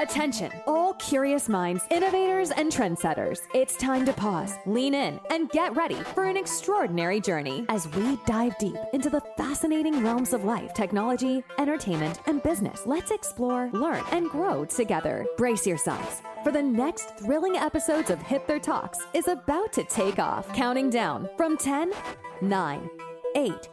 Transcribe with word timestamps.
Attention, 0.00 0.52
all 0.68 0.94
curious 0.94 1.48
minds, 1.48 1.82
innovators, 1.90 2.52
and 2.52 2.70
trendsetters. 2.70 3.40
It's 3.52 3.76
time 3.76 4.06
to 4.06 4.12
pause, 4.12 4.54
lean 4.64 4.94
in, 4.94 5.18
and 5.30 5.50
get 5.50 5.74
ready 5.74 5.96
for 5.96 6.22
an 6.22 6.36
extraordinary 6.36 7.20
journey 7.20 7.66
as 7.68 7.88
we 7.88 8.16
dive 8.24 8.56
deep 8.58 8.76
into 8.92 9.10
the 9.10 9.22
fascinating 9.36 10.04
realms 10.04 10.32
of 10.32 10.44
life, 10.44 10.72
technology, 10.72 11.42
entertainment, 11.58 12.20
and 12.26 12.40
business. 12.44 12.82
Let's 12.86 13.10
explore, 13.10 13.70
learn, 13.72 14.04
and 14.12 14.30
grow 14.30 14.64
together. 14.64 15.26
Brace 15.36 15.66
yourselves, 15.66 16.22
for 16.44 16.52
the 16.52 16.62
next 16.62 17.18
thrilling 17.18 17.56
episodes 17.56 18.10
of 18.10 18.20
Hipther 18.20 18.62
Talks 18.62 19.00
is 19.14 19.26
about 19.26 19.72
to 19.72 19.82
take 19.82 20.20
off. 20.20 20.52
Counting 20.52 20.90
down 20.90 21.28
from 21.36 21.56
10, 21.56 21.92
9, 22.40 22.90
8, 23.34 23.68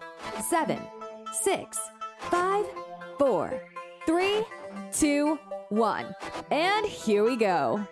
7, 0.50 0.82
6, 1.32 1.80
5, 2.20 2.66
4, 3.20 3.62
3, 4.08 4.46
2, 4.92 5.40
one. 5.70 6.16
And 6.52 6.86
here 6.86 7.24
we 7.24 7.36
go. 7.36 7.86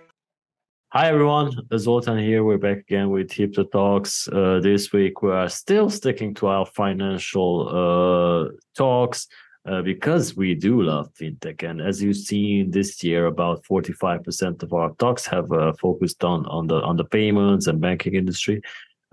Hi 0.94 1.08
everyone, 1.08 1.52
Zoltan 1.76 2.20
here. 2.20 2.44
We're 2.44 2.59
back 2.59 2.77
again 2.77 3.09
with 3.09 3.36
Their 3.36 3.48
Talks. 3.48 4.27
Uh, 4.27 4.59
this 4.62 4.94
week 4.94 5.23
we 5.23 5.32
are 5.32 5.49
still 5.49 5.90
sticking 5.90 6.36
to 6.36 6.46
our 6.48 6.68
financial 6.68 7.68
uh, 7.68 8.52
talks 8.77 9.27
uh, 9.68 9.82
because 9.82 10.36
we 10.36 10.54
do 10.54 10.84
love 10.84 11.09
fintech. 11.20 11.68
And 11.68 11.82
as 11.82 11.99
you've 12.02 12.18
seen 12.18 12.70
this 12.70 13.04
year, 13.04 13.26
about 13.26 13.63
45% 13.63 14.62
of 14.62 14.71
our 14.71 14.94
talks 14.99 15.26
have 15.26 15.52
uh, 15.52 15.74
focused 15.82 16.24
on 16.24 16.46
on 16.46 16.68
the 16.68 16.76
on 16.76 16.98
the 16.98 17.05
payments 17.05 17.66
and 17.66 17.82
banking 17.82 18.13
industry, 18.13 18.62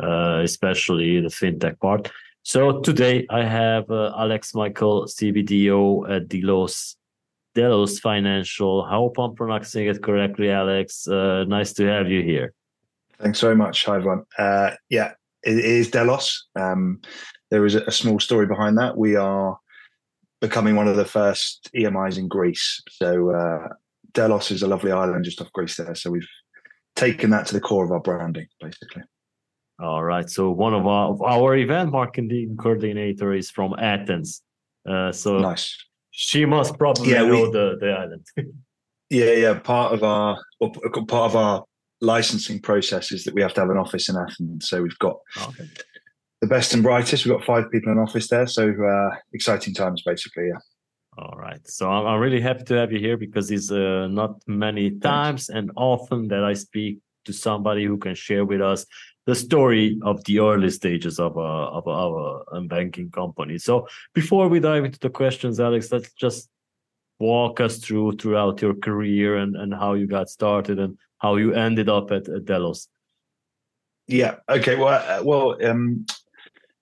uh, 0.02 0.40
especially 0.44 1.20
the 1.20 1.28
fintech 1.28 1.78
part. 1.80 2.10
So 2.42 2.80
today 2.80 3.26
I 3.30 3.44
have 3.44 3.90
uh, 3.90 4.12
Alex 4.18 4.54
Michael, 4.54 5.06
CBDO 5.06 6.10
at 6.10 6.28
Delos 6.28 6.96
Delos 7.54 7.98
Financial. 7.98 8.82
I 8.84 8.94
hope 8.94 9.18
I'm 9.18 9.34
pronouncing 9.34 9.86
it 9.86 10.02
correctly, 10.02 10.50
Alex. 10.50 11.06
Uh, 11.06 11.44
nice 11.44 11.72
to 11.74 11.86
have 11.86 12.08
you 12.08 12.22
here. 12.22 12.52
Thanks 13.20 13.40
very 13.40 13.56
much. 13.56 13.84
Hi, 13.84 13.96
everyone. 13.96 14.24
Uh, 14.38 14.70
yeah, 14.88 15.12
it 15.42 15.58
is 15.58 15.90
Delos. 15.90 16.46
Um, 16.56 17.00
there 17.50 17.66
is 17.66 17.74
a 17.74 17.90
small 17.90 18.20
story 18.20 18.46
behind 18.46 18.78
that. 18.78 18.96
We 18.96 19.16
are 19.16 19.58
becoming 20.40 20.76
one 20.76 20.88
of 20.88 20.96
the 20.96 21.04
first 21.04 21.68
EMIs 21.74 22.18
in 22.18 22.28
Greece. 22.28 22.82
So 22.88 23.30
uh, 23.30 23.68
Delos 24.12 24.50
is 24.50 24.62
a 24.62 24.68
lovely 24.68 24.92
island 24.92 25.24
just 25.24 25.40
off 25.40 25.52
Greece 25.52 25.76
there. 25.76 25.94
So 25.94 26.10
we've 26.10 26.28
taken 26.96 27.30
that 27.30 27.46
to 27.46 27.54
the 27.54 27.60
core 27.60 27.84
of 27.84 27.90
our 27.90 28.00
branding, 28.00 28.46
basically. 28.60 29.02
All 29.78 30.04
right. 30.04 30.28
So 30.28 30.50
one 30.50 30.74
of 30.74 30.86
our 30.86 31.16
our 31.24 31.56
event 31.56 31.90
marketing 31.90 32.56
coordinator 32.58 33.32
is 33.32 33.50
from 33.50 33.74
Athens. 33.78 34.42
Uh, 34.88 35.12
so 35.12 35.38
nice 35.38 35.76
she 36.10 36.44
must 36.44 36.76
probably 36.78 37.12
yeah, 37.12 37.22
know 37.22 37.44
we, 37.44 37.52
the, 37.52 37.76
the 37.80 37.90
island. 37.92 38.26
yeah, 39.10 39.32
yeah. 39.32 39.58
Part 39.58 39.92
of 39.94 40.02
our 40.02 40.38
part 40.60 41.30
of 41.30 41.36
our 41.36 41.64
licensing 42.00 42.60
process 42.60 43.12
is 43.12 43.24
that 43.24 43.34
we 43.34 43.42
have 43.42 43.54
to 43.54 43.60
have 43.60 43.70
an 43.70 43.76
office 43.76 44.08
in 44.08 44.16
Athens. 44.16 44.68
So 44.68 44.82
we've 44.82 44.98
got 44.98 45.18
okay. 45.36 45.68
the 46.40 46.46
best 46.46 46.74
and 46.74 46.82
brightest. 46.82 47.24
We've 47.24 47.34
got 47.34 47.44
five 47.44 47.70
people 47.70 47.92
in 47.92 47.98
office 47.98 48.28
there. 48.28 48.46
So 48.46 48.70
uh, 48.70 49.16
exciting 49.32 49.74
times, 49.74 50.02
basically. 50.04 50.48
Yeah. 50.48 50.58
All 51.18 51.36
right. 51.36 51.60
So 51.66 51.90
I'm, 51.90 52.06
I'm 52.06 52.20
really 52.20 52.40
happy 52.40 52.64
to 52.64 52.74
have 52.74 52.92
you 52.92 52.98
here 52.98 53.16
because 53.16 53.50
it's 53.50 53.70
uh, 53.70 54.08
not 54.08 54.40
many 54.46 54.90
times 54.90 55.48
and 55.50 55.70
often 55.76 56.28
that 56.28 56.44
I 56.44 56.54
speak 56.54 57.00
to 57.26 57.32
somebody 57.32 57.84
who 57.84 57.98
can 57.98 58.14
share 58.14 58.44
with 58.44 58.62
us 58.62 58.86
the 59.26 59.34
story 59.34 59.98
of 60.02 60.24
the 60.24 60.40
early 60.40 60.70
stages 60.70 61.18
of 61.18 61.36
a 61.36 61.40
of 61.40 61.86
our 61.86 62.44
banking 62.68 63.10
company. 63.10 63.58
So 63.58 63.86
before 64.14 64.48
we 64.48 64.60
dive 64.60 64.84
into 64.84 64.98
the 64.98 65.10
questions, 65.10 65.60
Alex, 65.60 65.92
let's 65.92 66.12
just 66.14 66.48
walk 67.18 67.60
us 67.60 67.78
through 67.78 68.12
throughout 68.12 68.62
your 68.62 68.74
career 68.74 69.36
and, 69.36 69.54
and 69.56 69.74
how 69.74 69.92
you 69.94 70.06
got 70.06 70.30
started 70.30 70.78
and 70.78 70.96
how 71.18 71.36
you 71.36 71.52
ended 71.52 71.88
up 71.88 72.10
at, 72.10 72.28
at 72.28 72.46
Delos. 72.46 72.88
Yeah. 74.08 74.36
Okay. 74.48 74.76
Well, 74.76 74.88
uh, 74.88 75.22
well, 75.22 75.56
um, 75.64 76.06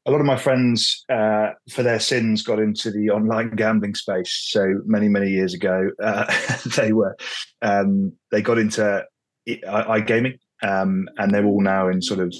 a 0.06 0.10
lot 0.10 0.20
of 0.20 0.26
my 0.26 0.36
friends, 0.38 1.04
uh, 1.10 1.50
for 1.70 1.82
their 1.82 2.00
sins, 2.00 2.42
got 2.42 2.58
into 2.58 2.90
the 2.90 3.10
online 3.10 3.50
gambling 3.56 3.94
space. 3.94 4.46
So 4.48 4.80
many, 4.86 5.08
many 5.08 5.28
years 5.28 5.52
ago, 5.52 5.90
uh, 6.02 6.32
they 6.76 6.92
were 6.92 7.14
um, 7.60 8.12
they 8.30 8.40
got 8.40 8.58
into 8.58 9.04
iGaming 9.46 10.38
um, 10.62 11.08
and 11.18 11.32
they're 11.32 11.46
all 11.46 11.60
now 11.60 11.88
in 11.88 12.02
sort 12.02 12.20
of 12.20 12.34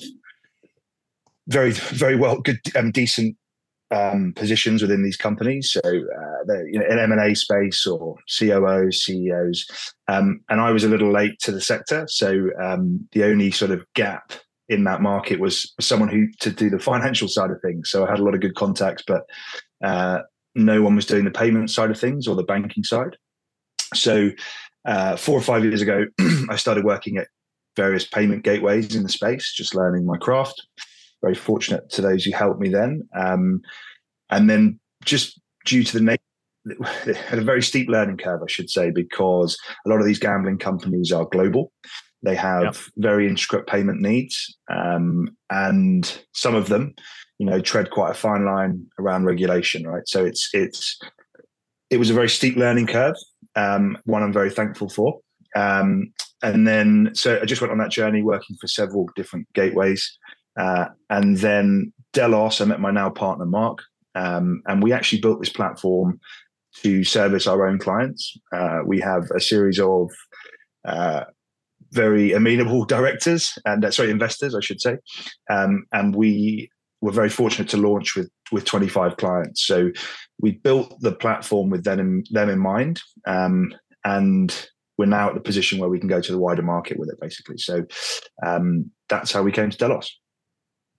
very 1.47 1.71
very 1.71 2.17
well 2.17 2.41
good 2.41 2.61
um, 2.77 2.91
decent 2.91 3.37
um, 3.91 4.33
positions 4.35 4.83
within 4.83 5.03
these 5.03 5.17
companies. 5.17 5.71
So 5.71 5.81
uh, 5.81 6.45
they're 6.47 6.69
you 6.69 6.79
know, 6.79 6.87
in 6.87 6.99
M 6.99 7.13
and 7.13 7.21
A 7.21 7.35
space 7.35 7.87
or 7.87 8.17
COOs, 8.39 9.05
CEOs, 9.05 9.95
um, 10.09 10.41
and 10.49 10.61
I 10.61 10.71
was 10.71 10.85
a 10.85 10.89
little 10.89 11.11
late 11.11 11.39
to 11.41 11.53
the 11.53 11.61
sector. 11.61 12.07
So 12.09 12.51
um, 12.61 13.09
the 13.13 13.25
only 13.25 13.51
sort 13.51 13.71
of 13.71 13.85
gap 13.95 14.33
in 14.69 14.85
that 14.85 15.01
market 15.01 15.41
was 15.41 15.73
someone 15.81 16.09
who 16.09 16.29
to 16.41 16.51
do 16.51 16.69
the 16.69 16.79
financial 16.79 17.29
side 17.29 17.51
of 17.51 17.61
things. 17.63 17.91
So 17.91 18.07
I 18.07 18.11
had 18.11 18.19
a 18.19 18.25
lot 18.25 18.35
of 18.35 18.41
good 18.41 18.55
contacts, 18.55 19.03
but 19.07 19.23
uh, 19.83 20.21
no 20.55 20.83
one 20.83 20.95
was 20.95 21.07
doing 21.07 21.25
the 21.25 21.31
payment 21.31 21.71
side 21.71 21.91
of 21.91 21.99
things 21.99 22.27
or 22.27 22.37
the 22.37 22.43
banking 22.43 22.85
side. 22.85 23.17
So 23.95 24.31
uh, 24.85 25.17
four 25.17 25.39
or 25.39 25.43
five 25.43 25.65
years 25.65 25.81
ago, 25.81 26.07
I 26.51 26.57
started 26.57 26.85
working 26.85 27.17
at 27.17 27.29
various 27.79 28.05
payment 28.05 28.43
gateways 28.43 28.95
in 28.95 29.05
the 29.05 29.09
space, 29.09 29.55
just 29.55 29.75
learning 29.75 30.05
my 30.05 30.19
craft. 30.19 30.67
Very 31.23 31.37
fortunate 31.37 31.89
to 31.91 32.03
those 32.03 32.25
who 32.25 32.33
helped 32.33 32.61
me 32.61 32.69
then. 32.69 33.09
Um, 33.17 33.63
and 34.31 34.51
then 34.51 34.81
just 35.05 35.41
due 35.65 35.85
to 35.85 35.99
the 35.99 36.05
nature, 36.05 37.15
had 37.29 37.39
a 37.39 37.43
very 37.43 37.63
steep 37.63 37.89
learning 37.89 38.19
curve, 38.19 38.43
I 38.43 38.51
should 38.51 38.69
say, 38.69 38.91
because 38.91 39.57
a 39.87 39.89
lot 39.89 40.01
of 40.01 40.07
these 40.07 40.19
gambling 40.19 40.59
companies 40.59 41.13
are 41.13 41.25
global. 41.25 41.73
They 42.23 42.35
have 42.35 42.63
yep. 42.63 42.77
very 42.97 43.29
intricate 43.29 43.69
payment 43.69 44.01
needs, 44.01 44.59
um, 44.69 45.37
and 45.51 46.21
some 46.35 46.57
of 46.57 46.69
them, 46.69 46.95
you 47.39 47.47
know, 47.47 47.61
tread 47.61 47.91
quite 47.91 48.11
a 48.11 48.15
fine 48.15 48.45
line 48.45 48.87
around 48.99 49.25
regulation. 49.25 49.87
Right, 49.87 50.03
so 50.07 50.25
it's 50.25 50.51
it's 50.53 50.99
it 51.91 51.99
was 51.99 52.11
a 52.11 52.15
very 52.15 52.29
steep 52.29 52.57
learning 52.57 52.89
curve. 52.89 53.15
Um, 53.55 53.99
one 54.05 54.25
I'm 54.25 54.33
very 54.33 54.51
thankful 54.51 54.89
for. 54.89 55.21
Um, 55.59 56.13
and 56.43 56.67
then, 56.67 57.11
so 57.15 57.41
I 57.41 57.45
just 57.45 57.61
went 57.61 57.73
on 57.73 57.79
that 57.79 57.91
journey 57.91 58.23
working 58.23 58.57
for 58.61 58.69
several 58.69 59.09
different 59.17 59.53
gateways. 59.55 60.19
Uh, 60.59 60.87
and 61.11 61.37
then 61.39 61.93
Delos, 62.13 62.61
I 62.61 62.65
met 62.65 62.81
my 62.81 62.91
now 62.91 63.11
partner, 63.11 63.47
Mark. 63.47 63.81
Um, 64.15 64.63
and 64.67 64.83
we 64.83 64.93
actually 64.93 65.21
built 65.21 65.41
this 65.41 65.53
platform 65.53 66.21
to 66.83 67.03
service 67.05 67.47
our 67.47 67.67
own 67.67 67.79
clients. 67.79 68.37
Uh, 68.53 68.81
we 68.87 69.01
have 69.01 69.31
a 69.35 69.41
series 69.41 69.81
of 69.81 70.11
uh, 70.85 71.25
very 71.93 72.33
amenable 72.33 72.85
directors 72.97 73.53
and 73.65 73.85
uh, 73.85 73.91
sorry 73.91 74.11
investors, 74.11 74.55
I 74.55 74.61
should 74.61 74.81
say, 74.81 74.99
um, 75.51 75.87
and 75.93 76.15
we 76.15 76.71
were 77.01 77.13
very 77.13 77.31
fortunate 77.31 77.69
to 77.71 77.77
launch 77.77 78.17
with 78.17 78.31
with 78.51 78.65
25 78.65 79.17
clients. 79.17 79.67
So 79.67 79.91
we 80.41 80.53
built 80.53 81.01
the 81.01 81.13
platform 81.13 81.71
with 81.71 81.85
them 81.85 82.01
in, 82.01 82.25
them 82.31 82.49
in 82.49 82.59
mind, 82.59 83.01
um, 83.27 83.75
and 84.05 84.69
we're 84.99 85.07
now 85.07 85.29
at 85.29 85.35
the 85.35 85.41
position 85.41 85.79
where 85.79 85.89
we 85.89 86.01
can 86.01 86.09
go 86.09 86.21
to 86.21 86.33
the 86.33 86.39
wider 86.39 86.63
market 86.63 86.99
with 86.99 87.09
it, 87.09 87.21
basically. 87.21 87.57
So 87.57 87.87
um, 88.45 88.91
that's 89.09 89.33
how 89.33 89.43
we 89.43 89.53
came 89.53 89.71
to 89.71 89.79
Delos. 89.79 90.19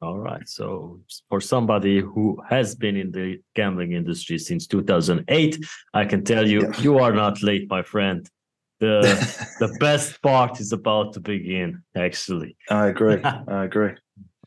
All 0.01 0.17
right. 0.17 0.47
So 0.47 1.01
for 1.27 1.41
somebody 1.41 1.99
who 1.99 2.41
has 2.49 2.73
been 2.73 2.95
in 2.95 3.11
the 3.11 3.41
gambling 3.53 3.91
industry 3.91 4.37
since 4.37 4.65
2008, 4.65 5.65
I 5.93 6.05
can 6.05 6.23
tell 6.23 6.47
you, 6.47 6.61
yeah. 6.61 6.79
you 6.79 6.99
are 6.99 7.11
not 7.11 7.43
late, 7.43 7.69
my 7.69 7.83
friend. 7.83 8.27
The 8.79 9.01
the 9.59 9.75
best 9.81 10.21
part 10.21 10.61
is 10.61 10.71
about 10.71 11.11
to 11.13 11.19
begin. 11.19 11.83
Actually, 11.97 12.55
I 12.69 12.87
agree. 12.87 13.21
I 13.23 13.65
agree. 13.65 13.91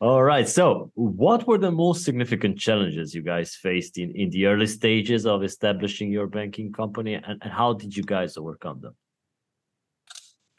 All 0.01 0.23
right. 0.23 0.49
So, 0.49 0.91
what 0.95 1.45
were 1.47 1.59
the 1.59 1.71
most 1.71 2.03
significant 2.03 2.57
challenges 2.57 3.13
you 3.13 3.21
guys 3.21 3.53
faced 3.53 3.99
in, 3.99 4.09
in 4.15 4.31
the 4.31 4.47
early 4.47 4.65
stages 4.65 5.27
of 5.27 5.43
establishing 5.43 6.11
your 6.11 6.25
banking 6.25 6.73
company, 6.73 7.13
and, 7.13 7.37
and 7.43 7.53
how 7.53 7.73
did 7.73 7.95
you 7.95 8.01
guys 8.01 8.37
overcome 8.37 8.81
them? 8.81 8.95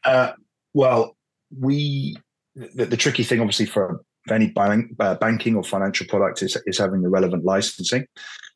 Uh, 0.05 0.33
well, 0.73 1.17
we 1.59 2.17
the, 2.55 2.87
the, 2.87 2.97
tricky 2.97 3.25
thing, 3.25 3.41
obviously, 3.41 3.67
for, 3.67 4.01
any 4.31 4.49
bank, 4.49 4.91
uh, 5.01 5.15
banking 5.17 5.55
or 5.55 5.63
financial 5.63 6.07
product 6.07 6.43
is, 6.43 6.57
is 6.65 6.79
having 6.79 7.03
the 7.03 7.11
relevant 7.11 7.45
licensing. 7.45 8.07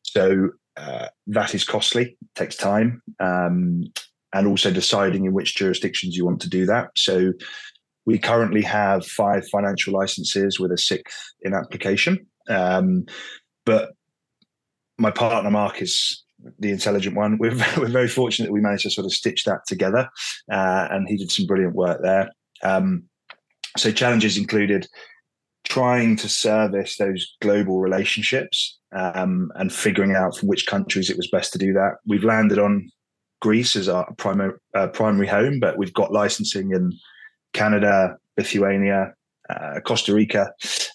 So 0.01 0.49
uh, 0.77 1.07
that 1.27 1.53
is 1.53 1.63
costly, 1.63 2.17
takes 2.33 2.55
time, 2.55 3.03
um, 3.19 3.83
and 4.33 4.47
also 4.47 4.71
deciding 4.71 5.25
in 5.25 5.33
which 5.33 5.55
jurisdictions 5.55 6.15
you 6.15 6.25
want 6.25 6.41
to 6.41 6.49
do 6.49 6.65
that. 6.65 6.89
So 6.95 7.33
we 8.05 8.17
currently 8.17 8.63
have 8.63 9.05
five 9.05 9.47
financial 9.49 9.93
licenses 9.93 10.59
with 10.59 10.71
a 10.71 10.77
sixth 10.77 11.33
in 11.41 11.53
application. 11.53 12.25
Um, 12.49 13.05
but 13.65 13.91
my 14.97 15.11
partner 15.11 15.51
Mark 15.51 15.81
is 15.81 16.23
the 16.59 16.71
intelligent 16.71 17.15
one. 17.15 17.37
We're 17.37 17.55
we're 17.77 17.87
very 17.87 18.07
fortunate 18.07 18.47
that 18.47 18.53
we 18.53 18.61
managed 18.61 18.83
to 18.83 18.91
sort 18.91 19.05
of 19.05 19.13
stitch 19.13 19.43
that 19.45 19.61
together, 19.67 20.09
uh, 20.51 20.87
and 20.91 21.07
he 21.07 21.17
did 21.17 21.31
some 21.31 21.45
brilliant 21.45 21.75
work 21.75 22.01
there. 22.01 22.29
Um, 22.63 23.03
so 23.77 23.91
challenges 23.91 24.37
included 24.37 24.87
trying 25.65 26.15
to 26.15 26.27
service 26.27 26.97
those 26.97 27.35
global 27.41 27.79
relationships 27.79 28.79
um, 28.95 29.51
and 29.55 29.71
figuring 29.71 30.15
out 30.15 30.35
from 30.35 30.47
which 30.47 30.65
countries 30.65 31.09
it 31.09 31.17
was 31.17 31.29
best 31.29 31.53
to 31.53 31.59
do 31.59 31.73
that. 31.73 31.97
We've 32.07 32.23
landed 32.23 32.57
on 32.57 32.89
Greece 33.41 33.75
as 33.75 33.87
our 33.87 34.11
primary 34.17 34.53
uh, 34.73 34.87
primary 34.87 35.27
home, 35.27 35.59
but 35.59 35.77
we've 35.77 35.93
got 35.93 36.11
licensing 36.11 36.71
in 36.71 36.91
Canada, 37.53 38.17
Lithuania, 38.37 39.13
uh, 39.49 39.79
Costa 39.85 40.13
Rica. 40.13 40.51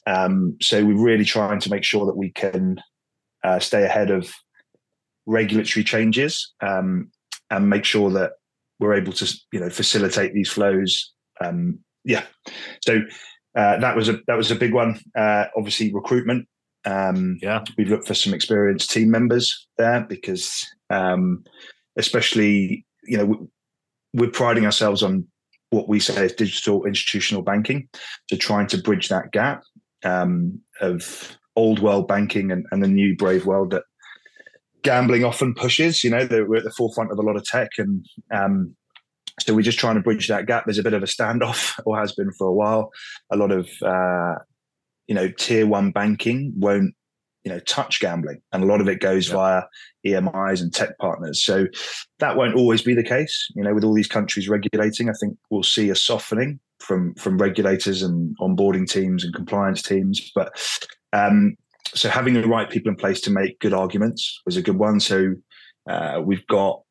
Um, 0.07 0.57
so 0.61 0.85
we're 0.85 1.03
really 1.03 1.25
trying 1.25 1.61
to 1.61 1.71
make 1.71 1.85
sure 1.85 2.07
that 2.07 2.17
we 2.17 2.31
can 2.33 2.77
uh, 3.43 3.59
stay 3.59 3.85
ahead 3.85 4.11
of 4.11 4.33
regulatory 5.27 5.85
changes 5.85 6.53
um, 6.61 7.11
and 7.51 7.71
make 7.71 7.85
sure 7.85 8.11
that 8.11 8.33
we're 8.81 8.95
able 8.95 9.13
to 9.13 9.35
you 9.53 9.61
know 9.61 9.71
facilitate 9.71 10.35
these 10.35 10.51
flows. 10.51 11.13
Um, 11.41 11.79
yeah, 12.05 12.25
so 12.83 13.01
uh, 13.57 13.79
that 13.79 13.97
was 13.97 14.09
a 14.09 14.21
that 14.27 14.37
was 14.37 14.51
a 14.51 14.57
big 14.57 14.75
one. 14.75 15.01
Uh, 15.17 15.47
obviously, 15.57 15.93
recruitment. 15.93 16.47
Um, 16.85 17.39
yeah, 17.41 17.65
we've 17.79 17.89
looked 17.89 18.07
for 18.07 18.15
some 18.15 18.35
experienced 18.35 18.91
team 18.91 19.11
members 19.11 19.67
there 19.79 20.05
because, 20.07 20.67
um, 20.91 21.43
especially, 21.97 22.85
you 23.05 23.17
know, 23.17 23.49
we're 24.13 24.31
priding 24.31 24.67
ourselves 24.67 25.03
on 25.03 25.27
what 25.71 25.89
we 25.89 25.99
say 25.99 26.27
is 26.27 26.35
digital 26.35 26.85
institutional 26.85 27.43
banking, 27.43 27.89
so 28.29 28.37
trying 28.37 28.67
to 28.67 28.79
bridge 28.79 29.09
that 29.09 29.33
gap 29.33 29.63
um, 30.05 30.61
of 30.81 31.39
old 31.57 31.81
world 31.81 32.07
banking 32.07 32.51
and, 32.51 32.67
and 32.71 32.83
the 32.83 32.89
new 32.89 33.17
brave 33.17 33.47
world 33.47 33.71
that 33.71 33.85
gambling 34.85 35.25
often 35.25 35.55
pushes. 35.55 36.05
You 36.05 36.11
know, 36.11 36.27
we're 36.31 36.57
at 36.57 36.65
the 36.65 36.71
forefront 36.77 37.11
of 37.11 37.19
a 37.19 37.23
lot 37.23 37.37
of 37.37 37.45
tech, 37.45 37.71
and 37.79 38.07
um, 38.33 38.77
so 39.41 39.55
we're 39.55 39.63
just 39.63 39.79
trying 39.79 39.97
to 39.97 40.01
bridge 40.01 40.29
that 40.29 40.47
gap. 40.47 40.65
There's 40.65 40.79
a 40.79 40.85
bit 40.85 40.95
of 40.95 41.03
a 41.03 41.07
standoff, 41.07 41.79
or 41.87 41.99
has 41.99 42.13
been 42.13 42.31
for 42.33 42.47
a 42.47 42.55
while. 42.55 42.91
A 43.33 43.37
lot 43.37 43.51
of 43.51 43.69
uh, 43.85 44.37
you 45.07 45.15
know, 45.15 45.29
tier 45.29 45.67
one 45.67 45.91
banking 45.91 46.53
won't, 46.57 46.95
you 47.45 47.53
know, 47.53 47.59
touch 47.61 48.01
gambling. 48.01 48.41
And 48.53 48.63
a 48.63 48.67
lot 48.67 48.81
of 48.81 48.89
it 48.89 49.01
goes 49.01 49.29
yeah. 49.29 49.35
via 49.35 49.63
EMIs 50.07 50.63
and 50.63 50.73
tech 50.73 50.97
partners. 50.99 51.45
So 51.45 51.67
that 52.19 52.37
won't 52.37 52.55
always 52.55 52.83
be 52.83 52.95
the 52.95 53.03
case. 53.03 53.51
You 53.55 53.65
know, 53.65 53.75
with 53.75 53.85
all 53.85 53.95
these 53.95 54.09
countries 54.09 54.49
regulating, 54.49 55.09
I 55.09 55.15
think 55.21 55.37
we'll 55.51 55.63
see 55.63 55.91
a 55.91 55.95
softening 55.95 56.59
from 56.79 57.15
from 57.15 57.39
regulators 57.39 58.03
and 58.03 58.37
onboarding 58.39 58.89
teams 58.89 59.25
and 59.25 59.35
compliance 59.35 59.83
teams. 59.83 60.31
But 60.35 60.53
um, 61.13 61.57
so 61.95 62.09
having 62.09 62.35
the 62.35 62.47
right 62.47 62.69
people 62.69 62.91
in 62.91 62.97
place 62.97 63.21
to 63.23 63.31
make 63.31 63.61
good 63.61 63.73
arguments 63.73 64.41
was 64.45 64.57
a 64.57 64.63
good 64.63 64.79
one. 64.79 65.01
So 65.01 65.35
uh, 65.89 66.21
we've 66.25 66.47
got 66.47 66.83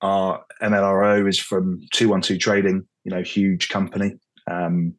our 0.00 0.44
MLRO 0.62 1.28
is 1.28 1.38
from 1.38 1.80
212 1.92 2.40
Trading, 2.40 2.86
you 3.04 3.12
know, 3.12 3.22
huge 3.22 3.68
company. 3.68 4.14
Um, 4.50 4.94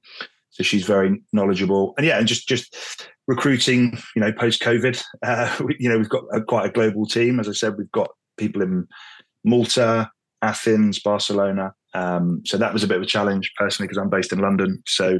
so 0.49 0.63
she's 0.63 0.85
very 0.85 1.21
knowledgeable. 1.33 1.93
And 1.97 2.05
yeah 2.05 2.17
and 2.17 2.27
just 2.27 2.47
just 2.47 3.09
recruiting 3.27 3.97
you 4.17 4.21
know 4.21 4.33
post 4.33 4.61
covid 4.61 5.01
uh, 5.25 5.57
you 5.79 5.89
know 5.89 5.97
we've 5.97 6.09
got 6.09 6.23
a, 6.33 6.41
quite 6.41 6.65
a 6.65 6.71
global 6.71 7.05
team. 7.05 7.39
As 7.39 7.49
i 7.49 7.53
said 7.53 7.77
we've 7.77 7.91
got 7.91 8.09
people 8.37 8.61
in 8.61 8.87
malta 9.43 10.09
athens 10.41 10.99
barcelona. 10.99 11.73
Um, 11.95 12.41
so 12.45 12.57
that 12.57 12.73
was 12.73 12.83
a 12.83 12.87
bit 12.87 12.97
of 12.97 13.03
a 13.03 13.07
challenge 13.07 13.51
personally 13.57 13.87
because 13.87 13.97
i'm 13.97 14.09
based 14.09 14.31
in 14.31 14.39
london. 14.39 14.81
So 14.85 15.19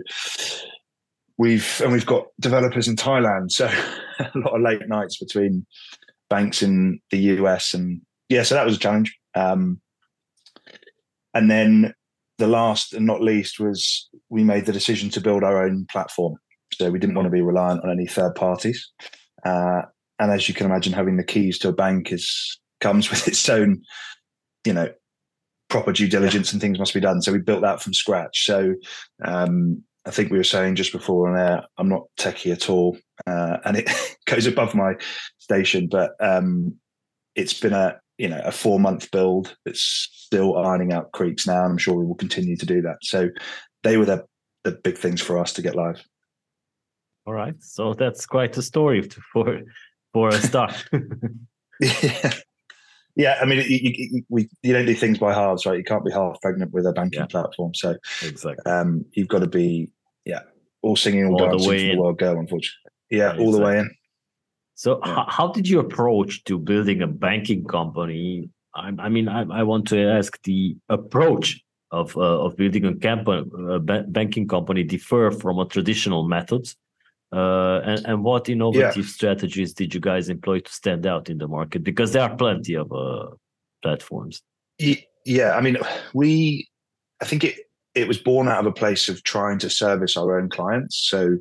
we've 1.38 1.82
and 1.84 1.92
we've 1.92 2.06
got 2.06 2.26
developers 2.40 2.88
in 2.88 2.96
thailand. 2.96 3.52
So 3.52 3.70
a 4.20 4.40
lot 4.40 4.56
of 4.56 4.62
late 4.62 4.88
nights 4.88 5.18
between 5.18 5.66
banks 6.30 6.64
in 6.64 7.00
the 7.12 7.20
us 7.20 7.74
and 7.74 8.02
yeah 8.30 8.44
so 8.44 8.56
that 8.56 8.66
was 8.66 8.76
a 8.76 8.80
challenge 8.80 9.16
um, 9.36 9.80
and 11.34 11.50
then 11.50 11.94
the 12.38 12.48
last 12.48 12.94
and 12.94 13.06
not 13.06 13.22
least 13.22 13.60
was 13.60 14.10
we 14.30 14.44
made 14.44 14.66
the 14.66 14.74
decision 14.74 15.10
to 15.12 15.22
build 15.22 15.44
our 15.44 15.64
own 15.64 15.86
platform. 15.90 16.36
So 16.74 16.90
we 16.90 17.00
didn't 17.00 17.16
want 17.16 17.26
to 17.28 17.32
be 17.32 17.42
reliant 17.42 17.84
on 17.84 17.92
any 17.92 18.08
third 18.08 18.36
parties. 18.36 18.92
Uh, 19.46 19.84
and 20.20 20.32
as 20.32 20.48
you 20.48 20.56
can 20.56 20.66
imagine, 20.66 20.94
having 20.94 21.18
the 21.18 21.24
keys 21.24 21.60
to 21.60 21.70
a 21.70 21.74
bank 21.74 22.12
is 22.12 22.60
comes 22.82 23.10
with 23.12 23.28
its 23.28 23.48
own, 23.50 23.82
you 24.66 24.74
know, 24.74 24.92
proper 25.70 25.92
due 25.92 26.08
diligence 26.08 26.52
and 26.52 26.62
things 26.62 26.80
must 26.80 26.94
be 26.94 27.00
done. 27.00 27.22
So 27.22 27.32
we 27.32 27.40
built 27.40 27.62
that 27.62 27.82
from 27.82 27.94
scratch. 27.94 28.46
So 28.46 28.76
um, 29.24 29.84
I 30.06 30.12
think 30.12 30.32
we 30.32 30.38
were 30.38 30.44
saying 30.44 30.76
just 30.76 30.92
before 30.92 31.30
on 31.30 31.40
air, 31.40 31.64
I'm 31.78 31.88
not 31.88 32.04
techie 32.20 32.52
at 32.52 32.70
all, 32.70 32.98
uh, 33.26 33.58
and 33.66 33.78
it 33.78 33.90
goes 34.26 34.46
above 34.46 34.76
my 34.76 34.96
station. 35.40 35.88
But 35.88 36.12
um, 36.20 36.76
it's 37.36 37.60
been 37.60 37.74
a 37.74 38.00
you 38.18 38.28
know 38.28 38.42
a 38.44 38.52
four 38.52 38.80
month 38.80 39.10
build 39.12 39.56
It's 39.66 39.82
still 39.82 40.58
ironing 40.58 40.92
out 40.92 41.12
creeks 41.14 41.48
now, 41.48 41.64
and 41.64 41.72
I'm 41.72 41.78
sure 41.78 41.96
we 41.96 42.06
will 42.06 42.16
continue 42.16 42.58
to 42.58 42.66
do 42.66 42.82
that. 42.82 42.98
So 43.02 43.30
they 43.84 43.98
were 43.98 44.06
the 44.06 44.26
the 44.64 44.72
big 44.72 44.98
things 44.98 45.22
for 45.22 45.38
us 45.38 45.54
to 45.54 45.62
get 45.62 45.76
live. 45.76 46.04
All 47.26 47.34
right, 47.34 47.56
so 47.62 47.94
that's 47.94 48.26
quite 48.26 48.58
a 48.58 48.62
story 48.62 49.08
for 49.32 49.62
for 50.14 50.30
a 50.30 50.34
start. 50.34 50.86
yeah. 51.80 52.34
Yeah, 53.16 53.38
I 53.40 53.46
mean, 53.46 53.60
you, 53.60 53.80
you, 53.94 54.24
we, 54.30 54.50
you 54.64 54.74
don't 54.74 54.88
do 54.88 54.96
things 54.96 55.20
by 55.20 55.34
halves, 55.34 55.66
right? 55.66 55.78
You 55.78 55.84
can't 55.84 56.04
be 56.04 56.12
half 56.12 56.42
pregnant 56.42 56.72
with 56.72 56.88
a 56.88 56.94
banking 56.94 57.20
yeah. 57.20 57.28
platform. 57.28 57.76
So, 57.76 57.96
exactly, 58.24 58.72
um, 58.72 59.06
you've 59.12 59.28
got 59.28 59.40
to 59.40 59.48
be, 59.48 59.90
yeah, 60.26 60.42
all 60.82 60.96
singing, 60.96 61.26
all, 61.26 61.42
all 61.42 61.50
dancing 61.50 61.72
the, 61.72 61.92
the 61.92 61.98
world 61.98 62.18
go. 62.20 62.32
Unfortunately, 62.32 62.92
yeah, 63.10 63.26
right, 63.26 63.40
all 63.40 63.52
the 63.52 63.62
way 63.62 63.80
in. 63.80 63.90
So, 64.76 65.00
yeah. 65.06 65.26
how 65.28 65.52
did 65.52 65.68
you 65.68 65.80
approach 65.80 66.44
to 66.46 66.58
building 66.58 67.02
a 67.02 67.08
banking 67.08 67.66
company? 67.66 68.50
I, 68.76 68.92
I 68.98 69.10
mean, 69.10 69.28
I, 69.28 69.44
I, 69.44 69.64
want 69.64 69.88
to 69.90 70.04
ask 70.04 70.42
the 70.44 70.76
approach 70.90 71.62
of 71.92 72.18
uh, 72.18 72.46
of 72.46 72.58
building 72.58 72.86
a, 72.86 72.96
camp- 72.96 73.28
a 73.28 73.80
banking 73.80 74.48
company 74.48 74.84
differ 74.84 75.30
from 75.32 75.60
a 75.60 75.66
traditional 75.66 76.28
methods, 76.28 76.76
uh, 77.32 77.82
and 77.86 78.06
and 78.06 78.24
what 78.24 78.50
innovative 78.50 79.06
yeah. 79.06 79.12
strategies 79.12 79.74
did 79.74 79.94
you 79.94 80.00
guys 80.00 80.28
employ 80.30 80.60
to 80.60 80.72
stand 80.72 81.06
out 81.06 81.30
in 81.30 81.38
the 81.38 81.48
market? 81.48 81.84
Because 81.84 82.14
there 82.14 82.24
are 82.24 82.36
plenty 82.36 82.76
of 82.76 82.92
uh, 82.92 83.28
platforms. 83.84 84.42
Yeah, 85.26 85.56
I 85.56 85.62
mean, 85.62 85.78
we, 86.14 86.68
I 87.22 87.26
think 87.26 87.44
it 87.44 87.56
it 87.96 88.08
was 88.08 88.18
born 88.18 88.48
out 88.48 88.60
of 88.60 88.66
a 88.66 88.72
place 88.72 89.10
of 89.10 89.24
trying 89.24 89.60
to 89.60 89.70
service 89.70 90.18
our 90.18 90.40
own 90.40 90.50
clients. 90.50 90.98
So 91.10 91.38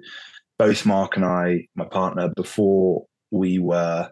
both 0.59 0.87
Mark 0.87 1.17
and 1.17 1.25
I, 1.25 1.67
my 1.75 1.85
partner, 1.85 2.29
before 2.35 3.07
we 3.31 3.59
were 3.59 4.11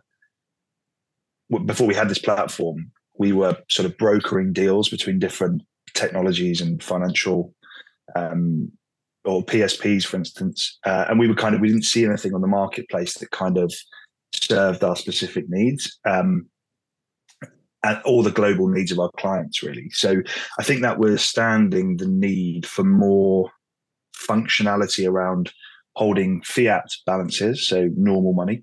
before 1.66 1.86
we 1.86 1.94
had 1.94 2.08
this 2.08 2.18
platform, 2.18 2.92
we 3.18 3.32
were 3.32 3.56
sort 3.68 3.86
of 3.86 3.98
brokering 3.98 4.52
deals 4.52 4.88
between 4.88 5.18
different 5.18 5.62
technologies 5.94 6.60
and 6.60 6.82
financial 6.82 7.52
um, 8.16 8.70
or 9.24 9.44
PSPs, 9.44 10.04
for 10.04 10.16
instance, 10.16 10.78
uh, 10.86 11.06
and 11.08 11.18
we 11.18 11.28
were 11.28 11.34
kind 11.34 11.54
of 11.54 11.60
we 11.60 11.68
didn't 11.68 11.84
see 11.84 12.04
anything 12.04 12.34
on 12.34 12.40
the 12.40 12.46
marketplace 12.46 13.18
that 13.18 13.30
kind 13.30 13.58
of 13.58 13.72
served 14.32 14.82
our 14.82 14.96
specific 14.96 15.44
needs. 15.48 15.98
Um, 16.08 16.46
and 17.82 18.00
all 18.04 18.22
the 18.22 18.30
global 18.30 18.68
needs 18.68 18.92
of 18.92 18.98
our 18.98 19.10
clients, 19.18 19.62
really. 19.62 19.88
So 19.90 20.22
I 20.58 20.62
think 20.62 20.82
that 20.82 20.98
we're 20.98 21.18
standing 21.18 21.96
the 21.96 22.08
need 22.08 22.66
for 22.66 22.84
more 22.84 23.50
functionality 24.16 25.08
around 25.08 25.52
holding 25.96 26.42
fiat 26.42 26.84
balances, 27.06 27.66
so 27.66 27.88
normal 27.96 28.32
money, 28.32 28.62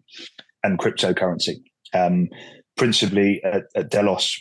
and 0.63 0.79
cryptocurrency. 0.79 1.55
Um, 1.93 2.29
principally 2.75 3.41
at, 3.43 3.63
at, 3.75 3.89
Delos, 3.89 4.39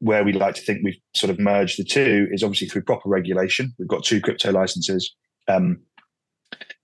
where 0.00 0.24
we 0.24 0.32
like 0.32 0.54
to 0.56 0.60
think 0.62 0.80
we've 0.82 1.00
sort 1.14 1.30
of 1.30 1.38
merged 1.38 1.78
the 1.78 1.84
two 1.84 2.28
is 2.30 2.42
obviously 2.42 2.68
through 2.68 2.82
proper 2.82 3.08
regulation. 3.08 3.72
We've 3.78 3.88
got 3.88 4.04
two 4.04 4.20
crypto 4.20 4.52
licenses. 4.52 5.14
Um, 5.48 5.80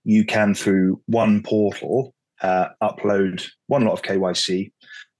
you 0.03 0.25
can, 0.25 0.55
through 0.55 1.01
one 1.05 1.43
portal, 1.43 2.15
uh, 2.41 2.69
upload 2.81 3.47
one 3.67 3.83
lot 3.83 3.93
of 3.93 4.01
KYC, 4.01 4.71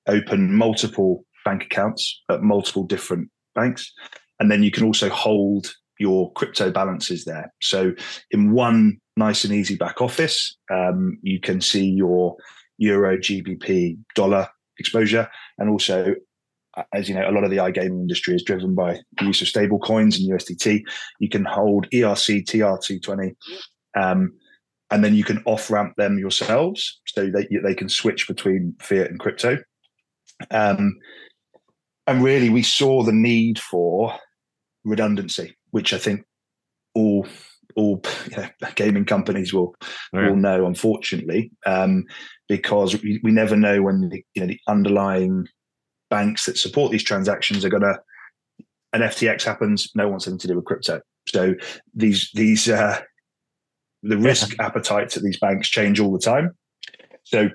open 0.08 0.56
multiple 0.56 1.26
bank 1.50 1.64
accounts 1.64 2.22
at 2.30 2.44
multiple 2.44 2.84
different 2.84 3.30
banks, 3.56 3.92
and 4.40 4.52
then 4.52 4.62
you 4.62 4.72
can 4.72 4.84
also 4.84 5.10
hold 5.10 5.74
your 6.00 6.32
crypto 6.34 6.72
balances 6.72 7.26
there. 7.26 7.52
So, 7.62 7.94
in 8.32 8.52
one 8.54 9.00
nice 9.18 9.44
and 9.44 9.54
easy 9.54 9.76
back 9.76 10.02
office, 10.02 10.58
um, 10.72 11.18
you 11.22 11.40
can 11.40 11.60
see 11.60 11.86
your 11.86 12.36
euro, 12.78 13.18
GBP, 13.18 13.98
dollar 14.16 14.48
exposure, 14.78 15.28
and 15.58 15.70
also 15.70 16.14
as 16.94 17.10
you 17.10 17.16
know, 17.16 17.28
a 17.28 17.32
lot 17.32 17.44
of 17.44 17.50
the 17.50 17.58
iGaming 17.58 18.02
industry 18.02 18.36
is 18.36 18.44
driven 18.44 18.76
by 18.76 19.00
the 19.18 19.26
use 19.26 19.42
of 19.42 19.48
stable 19.48 19.80
coins 19.80 20.20
and 20.20 20.32
USDT. 20.32 20.84
You 21.20 21.28
can 21.28 21.44
hold 21.44 21.90
ERC 21.90 22.46
TRC20, 22.46 23.36
um, 23.98 24.32
and 24.92 25.04
then 25.04 25.16
you 25.16 25.24
can 25.24 25.42
off 25.46 25.70
ramp 25.70 25.96
them 25.98 26.18
yourselves 26.18 27.02
so 27.08 27.30
they, 27.30 27.48
they 27.64 27.76
can 27.76 27.90
switch 27.90 28.28
between 28.28 28.76
fiat 28.80 29.10
and 29.10 29.20
crypto. 29.20 29.58
Um, 30.52 30.96
and 32.10 32.24
really, 32.24 32.50
we 32.50 32.64
saw 32.64 33.04
the 33.04 33.12
need 33.12 33.60
for 33.60 34.18
redundancy, 34.84 35.56
which 35.70 35.94
I 35.94 36.00
think 36.00 36.26
all 36.96 37.28
all 37.76 38.02
you 38.32 38.38
know, 38.38 38.50
gaming 38.76 39.06
companies 39.06 39.54
will 39.54 39.76
yeah. 40.12 40.28
will 40.28 40.36
know, 40.36 40.66
unfortunately, 40.66 41.52
um, 41.68 42.06
because 42.48 43.00
we, 43.04 43.20
we 43.24 43.32
never 43.32 43.56
know 43.56 43.84
when 43.84 44.10
the, 44.10 44.24
you 44.34 44.42
know 44.42 44.48
the 44.48 44.60
underlying 44.68 45.48
banks 46.10 46.48
that 46.48 46.58
support 46.58 46.92
these 46.92 47.04
transactions 47.04 47.64
are 47.64 47.70
going 47.70 47.84
to. 47.84 48.00
An 48.92 49.02
FTX 49.02 49.44
happens, 49.44 49.92
no 49.94 50.08
one's 50.08 50.28
anything 50.28 50.40
to 50.40 50.48
do 50.48 50.56
with 50.56 50.66
crypto. 50.66 51.02
So 51.28 51.54
these 51.94 52.32
these 52.34 52.68
uh, 52.68 53.00
the 54.02 54.18
risk 54.18 54.56
yeah. 54.58 54.66
appetites 54.66 55.16
at 55.16 55.22
these 55.22 55.40
banks 55.40 55.70
change 55.70 56.00
all 56.00 56.12
the 56.12 56.18
time. 56.18 56.58
So 57.24 57.50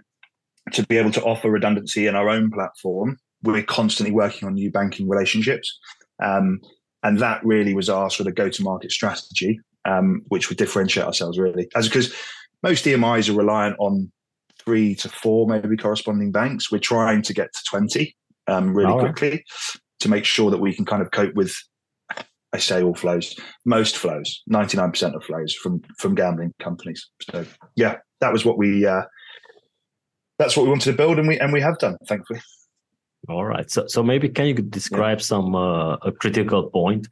to 0.73 0.87
be 0.87 0.96
able 0.96 1.11
to 1.11 1.23
offer 1.25 1.50
redundancy 1.50 2.06
in 2.06 2.14
our 2.14 2.28
own 2.28 2.52
platform 2.52 3.18
we're 3.44 3.62
constantly 3.62 4.12
working 4.12 4.48
on 4.48 4.54
new 4.54 4.70
banking 4.70 5.08
relationships. 5.08 5.78
Um, 6.22 6.60
and 7.02 7.18
that 7.20 7.44
really 7.44 7.74
was 7.74 7.88
our 7.88 8.10
sort 8.10 8.26
of 8.26 8.34
go-to-market 8.34 8.90
strategy, 8.90 9.60
um, 9.84 10.22
which 10.28 10.48
would 10.48 10.58
differentiate 10.58 11.06
ourselves 11.06 11.38
really, 11.38 11.68
as 11.76 11.86
because 11.86 12.14
most 12.62 12.86
EMIs 12.86 13.28
are 13.28 13.36
reliant 13.36 13.76
on 13.78 14.10
three 14.64 14.94
to 14.94 15.08
four 15.08 15.46
maybe 15.46 15.76
corresponding 15.76 16.32
banks. 16.32 16.72
We're 16.72 16.78
trying 16.78 17.22
to 17.22 17.34
get 17.34 17.52
to 17.52 17.60
twenty 17.68 18.16
um, 18.46 18.74
really 18.74 18.98
quickly 18.98 19.44
to 20.00 20.08
make 20.08 20.24
sure 20.24 20.50
that 20.50 20.60
we 20.60 20.74
can 20.74 20.86
kind 20.86 21.02
of 21.02 21.10
cope 21.10 21.34
with. 21.34 21.54
I 22.54 22.58
say 22.58 22.82
all 22.82 22.94
flows, 22.94 23.36
most 23.66 23.98
flows, 23.98 24.42
ninety 24.46 24.78
nine 24.78 24.92
percent 24.92 25.14
of 25.14 25.24
flows 25.24 25.54
from 25.54 25.82
from 25.98 26.14
gambling 26.14 26.54
companies. 26.58 27.06
So 27.30 27.44
yeah, 27.76 27.96
that 28.20 28.32
was 28.32 28.44
what 28.44 28.56
we. 28.56 28.86
Uh, 28.86 29.02
that's 30.38 30.56
what 30.56 30.64
we 30.64 30.70
wanted 30.70 30.90
to 30.90 30.96
build, 30.96 31.18
and 31.18 31.28
we 31.28 31.38
and 31.38 31.52
we 31.52 31.60
have 31.60 31.78
done, 31.78 31.96
thankfully. 32.08 32.40
All 33.28 33.45
right. 33.45 33.71
So, 33.71 33.87
so 33.87 34.02
maybe 34.02 34.28
can 34.28 34.47
you 34.47 34.54
describe 34.54 35.19
yeah. 35.19 35.25
some 35.25 35.54
uh, 35.54 35.95
a 35.97 36.12
critical 36.12 36.71
point 36.71 37.09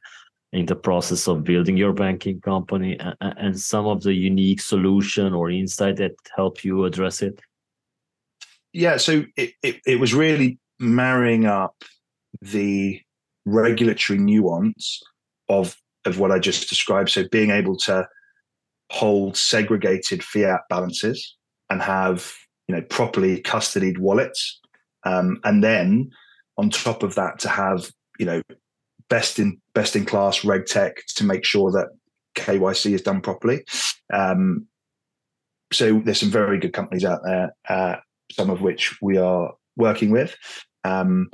in 0.52 0.66
the 0.66 0.76
process 0.76 1.26
of 1.26 1.45
building 1.45 1.76
your 1.76 1.92
banking 1.92 2.40
company 2.40 2.99
and, 2.99 3.16
and 3.21 3.61
some 3.61 3.87
of 3.87 4.02
the 4.02 4.12
unique 4.12 4.61
solution 4.61 5.33
or 5.33 5.50
insight 5.50 5.97
that 5.97 6.12
help 6.37 6.64
you 6.64 6.85
address 6.85 7.23
it? 7.23 7.40
Yeah. 8.73 8.97
So 8.99 9.25
it, 9.37 9.52
it, 9.62 9.81
it 9.87 10.00
was 10.00 10.14
really 10.14 10.59
marrying 10.78 11.47
up 11.47 11.75
the 12.40 13.00
regulatory 13.45 14.19
nuance 14.19 15.02
of 15.49 15.76
of 16.04 16.19
what 16.19 16.33
I 16.33 16.38
just 16.38 16.69
described. 16.69 17.11
So 17.11 17.28
being 17.31 17.50
able 17.50 17.76
to 17.78 18.09
hold 18.90 19.37
segregated 19.37 20.23
fiat 20.23 20.62
balances 20.69 21.37
and 21.71 21.81
have 21.81 22.33
you 22.69 22.75
know 22.75 22.83
properly 22.83 23.40
custodied 23.40 23.99
wallets 23.99 24.61
um, 25.04 25.40
and 25.44 25.62
then 25.62 26.11
on 26.59 26.71
top 26.71 27.02
of 27.02 27.14
that 27.14 27.38
to 27.40 27.49
have 27.49 27.90
you 28.18 28.26
know 28.26 28.42
best 29.09 29.38
in 29.38 29.61
best 29.75 29.97
in 29.97 30.04
class 30.04 30.44
reg 30.44 30.66
tech 30.66 30.97
to 31.16 31.25
make 31.25 31.44
sure 31.44 31.71
that 31.73 31.88
KYC 32.37 32.92
is 32.92 33.02
done 33.02 33.21
properly. 33.21 33.64
Um, 34.12 34.66
so 35.73 36.00
there's 36.04 36.21
some 36.21 36.30
very 36.30 36.59
good 36.59 36.73
companies 36.73 37.04
out 37.04 37.21
there, 37.25 37.54
uh, 37.68 37.97
some 38.30 38.50
of 38.50 38.61
which 38.61 38.97
we 39.00 39.16
are 39.16 39.52
working 39.76 40.11
with, 40.11 40.37
um, 40.85 41.28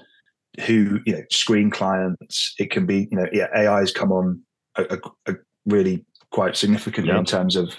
who 0.66 1.00
you 1.06 1.14
know 1.14 1.22
screen 1.30 1.70
clients. 1.70 2.54
It 2.58 2.70
can 2.70 2.87
be 2.87 3.08
you 3.10 3.18
know 3.18 3.26
yeah 3.32 3.46
AI 3.54 3.80
has 3.80 3.92
come 3.92 4.12
on 4.12 4.42
a, 4.76 4.98
a, 5.26 5.32
a 5.32 5.37
really 5.66 6.04
quite 6.30 6.56
significantly 6.56 7.16
in 7.16 7.25
terms 7.25 7.56
of 7.56 7.75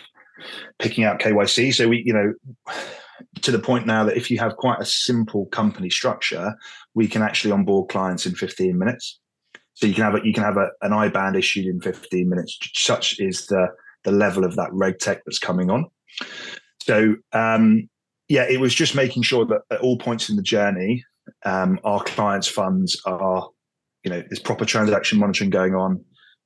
picking 0.80 1.04
out 1.04 1.20
KYC. 1.20 1.74
So 1.74 1.88
we 1.88 2.04
you 2.06 2.14
know 2.14 2.34
to 3.42 3.52
the 3.52 3.60
point 3.60 3.86
now 3.86 4.04
that 4.04 4.18
if 4.18 4.30
you 4.30 4.40
have 4.40 4.58
quite 4.58 4.80
a 4.80 4.86
simple 4.86 5.46
company 5.48 5.90
structure, 5.90 6.56
we 6.94 7.08
can 7.08 7.22
actually 7.22 7.52
onboard 7.52 7.90
clients 7.90 8.26
in 8.26 8.36
15 8.36 8.78
minutes. 8.78 9.20
So 9.74 9.88
you 9.88 9.94
can 9.94 10.04
have 10.04 10.16
a, 10.16 10.20
you 10.24 10.34
can 10.34 10.44
have 10.44 10.58
a, 10.58 10.70
an 10.82 10.92
IBAN 10.92 11.38
issued 11.38 11.66
in 11.66 11.80
15 11.80 12.28
minutes. 12.28 12.58
Such 12.74 13.20
is 13.20 13.48
the 13.48 13.68
the 14.04 14.12
level 14.12 14.46
of 14.46 14.56
that 14.56 14.70
reg 14.72 14.98
tech 15.00 15.22
that's 15.26 15.40
coming 15.40 15.70
on. 15.70 15.86
So 16.82 17.16
um, 17.34 17.90
yeah, 18.28 18.44
it 18.44 18.60
was 18.60 18.74
just 18.74 18.96
making 18.96 19.24
sure 19.24 19.46
that 19.46 19.62
at 19.72 19.82
all 19.82 19.98
points 19.98 20.30
in 20.30 20.36
the 20.36 20.42
journey, 20.42 21.04
um, 21.46 21.80
our 21.84 22.04
clients' 22.04 22.48
funds 22.48 23.02
are, 23.06 23.50
you 24.04 24.12
know, 24.12 24.22
there's 24.22 24.40
proper 24.40 24.66
transaction 24.66 25.20
monitoring 25.20 25.50
going 25.50 25.76
on. 25.76 26.04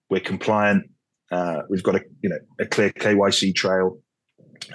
We're 0.10 0.22
compliant. 0.22 0.90
Uh, 1.32 1.62
we've 1.70 1.84
got 1.84 1.96
a 1.96 2.02
you 2.22 2.30
know 2.30 2.40
a 2.60 2.66
clear 2.66 2.92
KYC 2.92 3.56
trail 3.56 4.00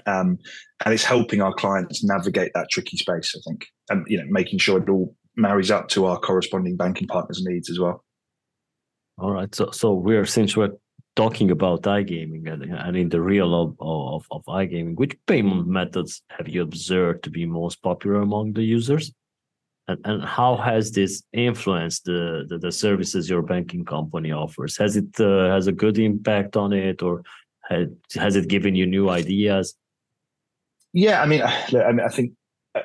um, 0.07 0.39
and 0.85 0.95
it's 0.95 1.05
helping 1.05 1.41
our 1.41 1.55
clients 1.55 2.05
navigate 2.05 2.53
that 2.55 2.69
tricky 2.71 2.97
space. 2.97 3.35
I 3.37 3.41
think, 3.49 3.67
and 3.91 4.07
you 4.09 4.19
know, 4.19 4.27
making 4.29 4.59
sure 4.59 4.83
it 4.83 4.89
all 4.89 5.15
marries 5.37 5.71
up 5.71 5.89
to 5.89 6.07
our 6.07 6.19
corresponding 6.19 6.77
banking 6.77 7.09
partners' 7.09 7.45
needs 7.45 7.71
as 7.71 7.79
well. 7.79 8.05
All 9.19 9.33
right, 9.33 9.55
so 9.55 9.71
so 9.71 9.95
we're 9.95 10.27
since 10.27 10.57
we're 10.57 10.77
talking 11.19 11.51
about 11.51 11.83
iGaming 11.83 12.49
and, 12.53 12.63
and 12.63 12.97
in 12.97 13.09
the 13.09 13.21
real 13.21 13.53
of, 13.61 13.75
of, 13.81 14.25
of 14.31 14.45
iGaming, 14.45 14.95
which 14.95 15.17
payment 15.27 15.67
methods 15.67 16.23
have 16.31 16.49
you 16.49 16.63
observed 16.63 17.25
to 17.25 17.31
be 17.31 17.45
most 17.45 17.83
popular 17.83 18.21
among 18.21 18.53
the 18.53 18.63
users? 18.63 19.13
And, 19.89 19.99
and 20.05 20.23
how 20.23 20.57
has 20.57 20.93
this 20.93 21.25
influenced 21.33 22.05
the, 22.05 22.45
the, 22.49 22.59
the 22.59 22.71
services 22.71 23.29
your 23.29 23.43
banking 23.43 23.85
company 23.85 24.31
offers? 24.31 24.77
Has 24.77 24.97
it 24.97 25.21
uh, 25.21 25.51
has 25.51 25.67
a 25.67 25.73
good 25.73 25.99
impact 25.99 26.57
on 26.57 26.73
it, 26.73 27.03
or 27.03 27.23
has, 27.69 27.89
has 28.15 28.37
it 28.37 28.49
given 28.49 28.75
you 28.75 28.87
new 28.87 29.09
ideas? 29.09 29.75
Yeah, 30.93 31.23
I 31.23 31.27
mean, 31.27 31.43
I, 31.43 31.93
mean, 31.93 32.01
I 32.01 32.09
think 32.09 32.33
uh, 32.75 32.83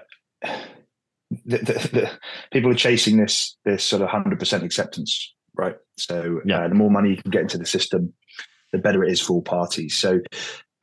the, 1.46 1.58
the, 1.58 1.90
the, 1.92 2.12
people 2.52 2.72
are 2.72 2.75
chasing 2.75 3.18
this 3.18 3.58
this 3.66 3.84
sort 3.84 4.02
of 4.02 4.10
hundred 4.10 4.40
percent 4.40 4.63
acceptance, 4.63 5.34
right? 5.56 5.75
So 5.98 6.42
yeah. 6.46 6.66
Uh, 6.66 6.68
the 6.68 6.75
more 6.75 6.92
money 6.92 7.12
you 7.12 7.18
can 7.18 7.32
get 7.32 7.42
into 7.42 7.58
the 7.58 7.66
system, 7.66 8.13
the 8.72 8.78
better 8.78 9.04
it 9.04 9.12
is 9.12 9.22
for 9.22 9.34
all 9.34 9.42
parties. 9.42 9.98
So 9.98 10.20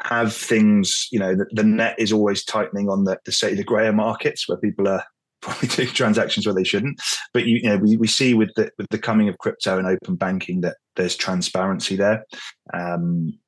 have 0.03 0.35
things, 0.35 1.09
you 1.13 1.19
know, 1.19 1.35
the, 1.35 1.47
the 1.53 1.65
net 1.65 1.95
is 1.99 2.13
always 2.13 2.45
tightening 2.45 2.89
on 2.89 3.05
the, 3.05 3.19
the 3.27 3.33
say 3.33 3.55
the 3.55 3.65
grayer 3.65 3.93
markets 3.93 4.49
where 4.49 4.59
people 4.59 4.89
are 4.89 5.05
probably 5.43 5.69
doing 5.69 5.89
transactions 5.89 6.47
where 6.47 6.55
they 6.55 6.65
shouldn't. 6.65 7.01
But 7.33 7.47
you, 7.47 7.61
you 7.63 7.69
know, 7.69 7.79
we, 7.79 7.97
we 7.97 8.07
see 8.07 8.35
with 8.35 8.51
the 8.57 8.71
with 8.79 8.89
the 8.91 8.99
coming 8.99 9.29
of 9.29 9.39
crypto 9.39 9.79
and 9.79 9.87
open 9.87 10.17
banking 10.17 10.63
that 10.63 10.77
there's 10.97 11.17
transparency 11.17 11.97
there. 11.97 12.25
Um, 12.73 13.39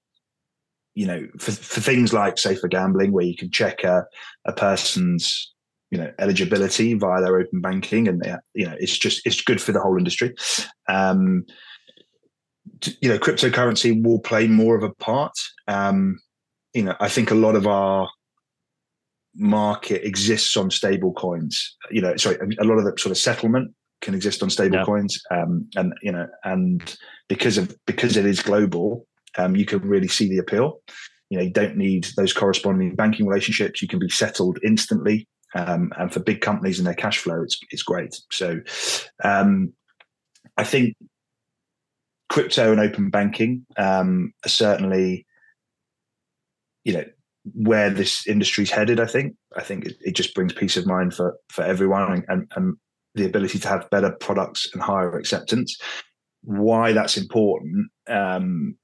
you 0.95 1.07
know, 1.07 1.27
for, 1.39 1.53
for 1.53 1.81
things 1.81 2.13
like 2.13 2.39
safer 2.39 2.69
gambling, 2.69 3.13
where 3.13 3.25
you 3.25 3.37
can 3.37 3.51
check 3.51 3.85
a, 3.85 4.05
a 4.47 4.53
person's 4.53 5.53
you 5.91 5.99
know 5.99 6.11
eligibility 6.19 6.95
via 6.95 7.21
their 7.21 7.39
open 7.39 7.61
banking, 7.61 8.09
and 8.09 8.25
you 8.55 8.67
know 8.67 8.75
it's 8.79 8.97
just 8.97 9.21
it's 9.27 9.43
good 9.43 9.61
for 9.61 9.73
the 9.73 9.81
whole 9.81 9.99
industry. 9.99 10.35
Um, 10.89 11.45
you 13.01 13.09
know, 13.09 13.19
cryptocurrency 13.19 14.03
will 14.03 14.19
play 14.19 14.49
more 14.49 14.77
of 14.77 14.83
a 14.83 14.93
part. 14.95 15.35
Um, 15.69 16.19
you 16.75 16.83
know, 16.83 16.97
I 17.01 17.09
think 17.09 17.31
a 17.31 17.37
lot 17.37 17.55
of 17.55 17.67
our 17.67 18.09
market 19.35 20.05
exists 20.05 20.57
on 20.57 20.71
stable 20.71 21.13
coins. 21.13 21.77
You 21.91 22.03
know, 22.03 22.17
sorry, 22.17 22.39
a 22.59 22.65
lot 22.65 22.79
of 22.79 22.85
the 22.85 22.99
sort 22.99 23.11
of 23.11 23.19
settlement 23.19 23.75
can 24.01 24.15
exist 24.15 24.43
on 24.43 24.51
stable 24.51 24.79
yeah. 24.79 24.85
coins. 24.85 25.21
Um, 25.31 25.69
and 25.77 25.95
you 26.03 26.13
know, 26.13 26.27
and 26.45 26.97
because 27.29 27.59
of 27.59 27.77
because 27.87 28.17
it 28.17 28.27
is 28.27 28.43
global, 28.43 29.07
um, 29.39 29.57
you 29.57 29.65
can 29.65 29.81
really 29.81 30.09
see 30.09 30.29
the 30.29 30.39
appeal. 30.39 30.81
You 31.31 31.39
know, 31.39 31.45
you 31.45 31.51
don't 31.51 31.77
need 31.77 32.09
those 32.17 32.33
corresponding 32.33 32.95
banking 32.95 33.27
relationships. 33.27 33.81
You 33.81 33.89
can 33.89 33.99
be 33.99 34.09
settled 34.09 34.59
instantly. 34.65 35.27
Um, 35.55 35.93
and 35.99 36.13
for 36.13 36.21
big 36.21 36.41
companies 36.41 36.79
and 36.79 36.87
their 36.87 36.95
cash 36.95 37.19
flow, 37.19 37.43
it's 37.43 37.59
it's 37.71 37.83
great. 37.83 38.15
So, 38.31 38.61
um, 39.23 39.73
I 40.57 40.65
think 40.65 40.95
crypto 42.29 42.73
and 42.73 42.81
open 42.81 43.11
banking 43.11 43.67
um, 43.77 44.33
are 44.45 44.49
certainly, 44.49 45.27
you 46.85 46.95
know, 46.95 47.05
where 47.55 47.91
this 47.91 48.27
industry's 48.27 48.71
headed. 48.71 49.01
I 49.01 49.07
think. 49.07 49.35
I 49.57 49.63
think 49.63 49.85
it, 49.85 49.97
it 50.01 50.15
just 50.15 50.35
brings 50.35 50.53
peace 50.53 50.77
of 50.77 50.87
mind 50.87 51.15
for 51.15 51.37
for 51.51 51.63
everyone 51.63 52.25
and, 52.29 52.51
and 52.57 52.77
the 53.15 53.27
ability 53.27 53.59
to 53.59 53.69
have 53.69 53.91
better 53.91 54.11
products 54.11 54.69
and 54.73 54.83
higher 54.83 55.17
acceptance. 55.17 55.77
Why 56.43 56.93
that's 56.93 57.17
important 57.17 57.91
um, 58.09 58.77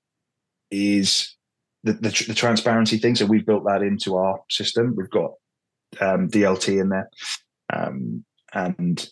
is 0.71 1.37
the, 1.85 1.93
the, 1.95 2.25
the, 2.29 2.35
transparency 2.35 2.99
thing. 2.99 3.15
So 3.15 3.27
we've 3.27 3.47
built 3.47 3.65
that 3.65 3.83
into 3.83 4.17
our 4.17 4.41
system. 4.51 4.95
We've 4.97 5.11
got 5.11 5.33
um, 6.01 6.29
DLT 6.29 6.81
in 6.81 6.89
there, 6.91 7.09
um, 7.73 8.25
and 8.53 9.09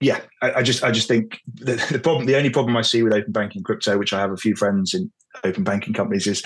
yeah, 0.00 0.20
I, 0.42 0.52
I, 0.54 0.62
just 0.62 0.84
I 0.84 0.90
just 0.90 1.08
think 1.08 1.40
the, 1.54 1.74
the, 1.90 1.98
problem, 1.98 2.26
the 2.26 2.36
only 2.36 2.50
problem 2.50 2.76
I 2.76 2.82
see 2.82 3.02
with 3.02 3.12
open 3.12 3.32
banking 3.32 3.62
crypto, 3.62 3.98
which 3.98 4.12
I 4.12 4.20
have 4.20 4.32
a 4.32 4.36
few 4.36 4.54
friends 4.54 4.92
in 4.92 5.10
open 5.44 5.64
banking 5.64 5.94
companies, 5.94 6.26
is 6.26 6.42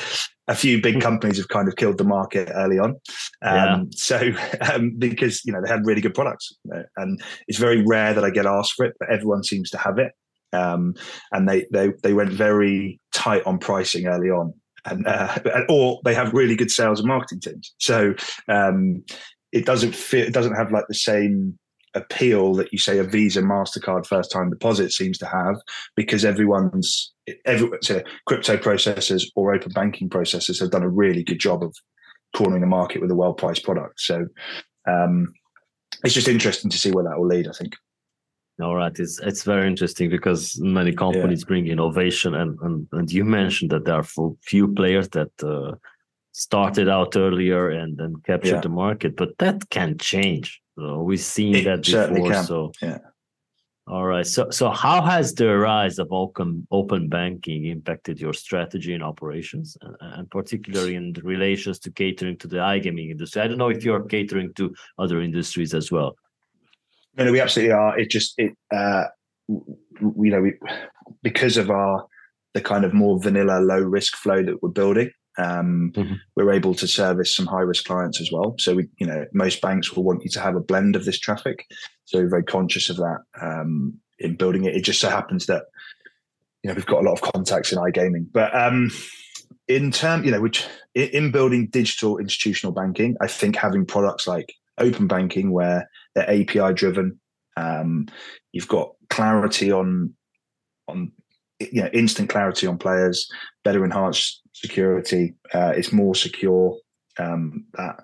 a 0.47 0.55
few 0.55 0.81
big 0.81 0.95
hmm. 0.95 1.01
companies 1.01 1.39
have 1.39 1.49
kind 1.49 1.69
of 1.69 1.77
killed 1.77 1.99
the 1.99 2.05
market 2.05 2.51
early 2.55 2.79
on. 2.79 2.91
Um, 3.43 3.53
yeah. 3.53 3.83
So 3.93 4.31
um, 4.73 4.95
because 4.99 5.45
you 5.45 5.53
know 5.53 5.61
they 5.63 5.69
had 5.69 5.87
really 5.87 6.01
good 6.01 6.15
products, 6.15 6.53
and 6.97 7.21
it's 7.49 7.59
very 7.59 7.85
rare 7.87 8.15
that 8.15 8.25
I 8.25 8.31
get 8.31 8.47
asked 8.47 8.75
for 8.75 8.87
it, 8.87 8.95
but 8.99 9.11
everyone 9.11 9.43
seems 9.45 9.71
to 9.71 9.79
have 9.79 9.99
it 9.99 10.13
um, 10.53 10.95
and 11.33 11.49
they 11.49 11.67
they 11.73 11.93
they 12.03 12.13
went 12.13 12.33
very 12.33 13.01
tight 13.13 13.43
on 13.45 13.59
pricing 13.59 14.07
early 14.07 14.31
on, 14.31 14.53
and 14.85 15.07
uh, 15.07 15.39
or 15.69 16.01
they 16.05 16.15
have 16.15 16.33
really 16.33 16.57
good 16.57 16.71
sales 16.71 17.01
and 17.01 17.09
marketing 17.09 17.41
teams. 17.41 17.75
So 17.79 18.15
um, 18.49 19.05
it 19.53 19.67
doesn't 19.67 19.95
fit. 19.95 20.29
It 20.29 20.35
doesn't 20.35 20.55
have 20.55 20.73
like 20.73 20.87
the 20.89 20.95
same 20.95 21.59
appeal 21.95 22.55
that 22.55 22.73
you 22.73 22.79
say 22.79 22.99
a 22.99 23.05
Visa, 23.05 23.41
Mastercard 23.41 24.07
first 24.07 24.31
time 24.31 24.51
deposit 24.51 24.93
seems 24.93 25.19
to 25.19 25.27
have 25.27 25.57
because 25.97 26.25
everyone's 26.25 27.13
every 27.45 27.71
so 27.83 28.03
crypto 28.27 28.57
processors 28.57 29.25
or 29.37 29.55
open 29.55 29.73
banking 29.73 30.09
processors 30.09 30.61
have 30.61 30.71
done 30.71 30.83
a 30.83 30.89
really 30.89 31.23
good 31.23 31.39
job 31.39 31.63
of 31.63 31.75
cornering 32.37 32.61
the 32.61 32.67
market 32.67 33.01
with 33.01 33.11
a 33.11 33.15
well 33.15 33.33
priced 33.33 33.65
product. 33.65 34.01
So 34.01 34.27
um, 34.87 35.33
it's 36.05 36.15
just 36.15 36.29
interesting 36.29 36.71
to 36.71 36.79
see 36.79 36.91
where 36.91 37.05
that 37.05 37.19
will 37.19 37.27
lead. 37.27 37.49
I 37.49 37.53
think. 37.53 37.75
All 38.61 38.75
right, 38.75 38.99
it's 38.99 39.21
it's 39.21 39.45
very 39.45 39.69
interesting 39.69 40.11
because 40.11 40.59
many 40.61 40.93
companies 40.93 41.43
yeah. 41.43 41.49
bring 41.49 41.69
innovation, 41.69 42.35
and, 42.35 42.59
and 42.61 42.89
and 42.93 43.13
you 43.13 43.25
mentioned 43.25 43.71
that 43.71 43.85
there 43.85 43.95
are 43.95 44.37
few 44.43 44.75
players 44.75 45.09
that 45.11 45.31
uh, 45.45 45.77
started 46.33 46.89
out 46.89 47.17
earlier 47.17 47.71
and 47.71 47.97
then 47.97 48.15
captured 48.25 48.55
yeah. 48.55 48.61
the 48.61 48.69
market, 48.69 49.17
but 49.17 49.37
that 49.39 49.69
can 49.71 49.97
change 49.99 50.61
So 50.77 51.03
we've 51.03 51.21
seen 51.21 51.55
It 51.57 51.65
that 51.65 51.83
before. 51.83 52.45
So 52.45 52.73
yeah. 52.83 52.99
All 53.89 54.05
right. 54.05 54.27
So 54.27 54.51
so 54.51 54.71
how 54.71 55.03
has 55.03 55.35
the 55.35 55.57
rise 55.57 55.99
of 55.99 56.09
open 56.13 56.67
open 56.71 57.09
banking 57.09 57.67
impacted 57.67 58.21
your 58.21 58.35
strategy 58.35 58.93
and 58.93 59.03
operations, 59.03 59.77
and, 59.81 59.97
and 60.01 60.31
particularly 60.31 60.95
in 60.95 61.15
relations 61.23 61.79
to 61.81 61.91
catering 61.91 62.37
to 62.39 62.49
the 62.49 62.59
iGaming 62.59 63.11
industry? 63.11 63.43
I 63.43 63.49
don't 63.49 63.59
know 63.59 63.71
if 63.71 63.85
you're 63.85 64.03
catering 64.03 64.53
to 64.55 64.75
other 64.99 65.21
industries 65.23 65.75
as 65.75 65.91
well. 65.91 66.17
No, 67.19 67.25
no, 67.25 67.33
we 67.33 67.41
absolutely 67.41 67.73
are. 67.73 67.99
It 67.99 68.11
just 68.11 68.35
it 68.39 68.53
uh 68.75 69.05
you 69.49 70.31
know 70.31 70.41
we 70.41 70.55
because 71.23 71.57
of 71.57 71.71
our 71.71 72.07
the 72.55 72.61
kind 72.61 72.85
of 72.85 72.95
more 72.95 73.21
vanilla 73.21 73.61
low 73.61 73.81
risk 73.81 74.17
flow 74.17 74.43
that 74.43 74.63
we're 74.63 74.69
building 74.71 75.11
um, 75.39 75.93
Mhm. 75.95 76.19
we're 76.37 76.53
able 76.53 76.75
to 76.75 76.87
service 76.89 77.35
some 77.35 77.47
high 77.47 77.61
risk 77.61 77.85
clients 77.85 78.21
as 78.21 78.31
well 78.33 78.55
so 78.59 78.75
we 78.75 78.89
you 78.99 79.07
know 79.07 79.25
most 79.33 79.61
banks 79.61 79.93
will 79.93 80.05
want 80.05 80.23
you 80.25 80.31
to 80.31 80.41
have 80.41 80.57
a 80.57 80.61
blend 80.61 80.97
of 80.97 81.05
this 81.05 81.19
traffic 81.19 81.65
so 82.05 82.19
we're 82.19 82.29
very 82.29 82.43
conscious 82.43 82.91
of 82.91 82.97
that 82.97 83.19
um, 83.41 83.95
in 84.19 84.35
building 84.37 84.65
it 84.65 84.75
it 84.77 84.83
just 84.85 85.01
so 85.01 85.09
happens 85.09 85.47
that 85.47 85.65
you 86.63 86.69
know 86.69 86.75
we've 86.75 86.87
got 86.87 87.01
a 87.03 87.07
lot 87.09 87.13
of 87.21 87.33
contacts 87.33 87.73
in 87.73 87.79
iGaming 87.79 88.27
but 88.33 88.55
um 88.55 88.91
in 89.69 89.91
term 89.91 90.25
you 90.25 90.31
know 90.31 90.41
which 90.41 90.65
in 90.95 91.31
building 91.31 91.69
digital 91.69 92.19
institutional 92.19 92.73
banking 92.73 93.17
i 93.21 93.27
think 93.27 93.57
having 93.57 93.87
products 93.87 94.27
like 94.27 94.53
open 94.79 95.07
banking 95.07 95.53
where 95.53 95.89
they're 96.27 96.41
api 96.41 96.75
driven. 96.75 97.19
Um, 97.57 98.07
you've 98.53 98.69
got 98.69 98.93
clarity 99.11 99.73
on 99.73 100.15
on 100.87 101.13
you 101.59 101.83
know 101.83 101.91
instant 101.93 102.31
clarity 102.31 102.67
on 102.67 102.79
players 102.79 103.29
better 103.65 103.85
enhanced 103.85 104.41
security 104.53 105.35
uh, 105.53 105.73
it's 105.77 105.93
more 105.93 106.15
secure 106.15 106.79
um, 107.19 107.65
that 107.75 107.97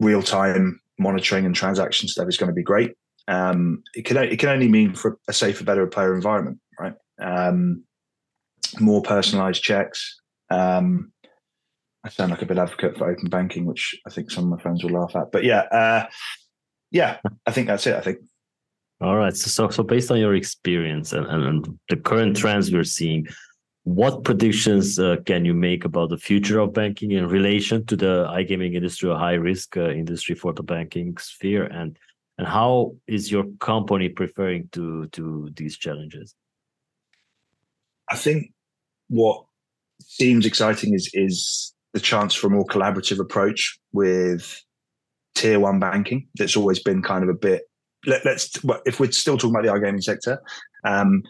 real 0.00 0.22
time 0.22 0.80
monitoring 0.98 1.44
and 1.44 1.54
transaction 1.54 2.08
stuff 2.08 2.28
is 2.28 2.36
going 2.36 2.48
to 2.48 2.54
be 2.54 2.62
great. 2.62 2.94
Um, 3.28 3.82
it 3.94 4.04
can 4.04 4.16
it 4.16 4.38
can 4.38 4.48
only 4.48 4.68
mean 4.68 4.94
for 4.94 5.18
a 5.28 5.32
safer 5.32 5.64
better 5.64 5.86
player 5.86 6.14
environment 6.14 6.60
right? 6.78 6.94
Um, 7.20 7.84
more 8.80 9.02
personalized 9.02 9.62
checks. 9.62 10.20
Um, 10.50 11.12
I 12.04 12.08
sound 12.08 12.30
like 12.30 12.42
a 12.42 12.46
bit 12.46 12.58
advocate 12.58 12.96
for 12.96 13.10
open 13.10 13.28
banking, 13.28 13.66
which 13.66 13.94
I 14.06 14.10
think 14.10 14.30
some 14.30 14.44
of 14.44 14.50
my 14.50 14.62
friends 14.62 14.84
will 14.84 14.92
laugh 14.92 15.16
at. 15.16 15.32
But 15.32 15.42
yeah, 15.42 15.62
uh, 15.72 16.06
yeah, 16.96 17.18
I 17.46 17.50
think 17.50 17.66
that's 17.66 17.86
it. 17.86 17.94
I 17.94 18.00
think. 18.00 18.18
All 19.02 19.16
right. 19.16 19.36
So 19.36 19.48
so, 19.50 19.68
so 19.68 19.82
based 19.82 20.10
on 20.10 20.18
your 20.18 20.34
experience 20.34 21.12
and, 21.12 21.26
and, 21.26 21.44
and 21.44 21.78
the 21.90 21.96
current 21.96 22.36
trends 22.36 22.72
we're 22.72 22.84
seeing, 22.84 23.26
what 23.84 24.24
predictions 24.24 24.98
uh, 24.98 25.16
can 25.26 25.44
you 25.44 25.52
make 25.52 25.84
about 25.84 26.08
the 26.08 26.16
future 26.16 26.58
of 26.58 26.72
banking 26.72 27.10
in 27.10 27.28
relation 27.28 27.84
to 27.86 27.96
the 27.96 28.26
iGaming 28.30 28.74
industry, 28.74 29.10
a 29.10 29.14
high 29.14 29.34
risk 29.34 29.76
uh, 29.76 29.90
industry 29.90 30.34
for 30.34 30.54
the 30.54 30.62
banking 30.62 31.16
sphere, 31.18 31.64
and 31.64 31.98
and 32.38 32.48
how 32.48 32.94
is 33.06 33.30
your 33.30 33.44
company 33.60 34.08
preparing 34.08 34.68
to 34.72 35.06
to 35.08 35.50
these 35.54 35.76
challenges? 35.76 36.34
I 38.08 38.16
think 38.16 38.52
what 39.08 39.44
seems 40.00 40.46
exciting 40.46 40.94
is 40.94 41.10
is 41.12 41.74
the 41.92 42.00
chance 42.00 42.34
for 42.34 42.46
a 42.46 42.50
more 42.50 42.64
collaborative 42.64 43.20
approach 43.20 43.78
with 43.92 44.65
tier 45.36 45.60
one 45.60 45.78
banking. 45.78 46.26
That's 46.34 46.56
always 46.56 46.82
been 46.82 47.02
kind 47.02 47.22
of 47.22 47.30
a 47.30 47.34
bit. 47.34 47.62
Let, 48.06 48.26
us 48.26 48.50
well, 48.64 48.80
if 48.86 48.98
we're 48.98 49.12
still 49.12 49.36
talking 49.36 49.54
about 49.54 49.64
the 49.64 49.78
iGaming 49.78 50.02
sector, 50.02 50.42
um, 50.84 51.22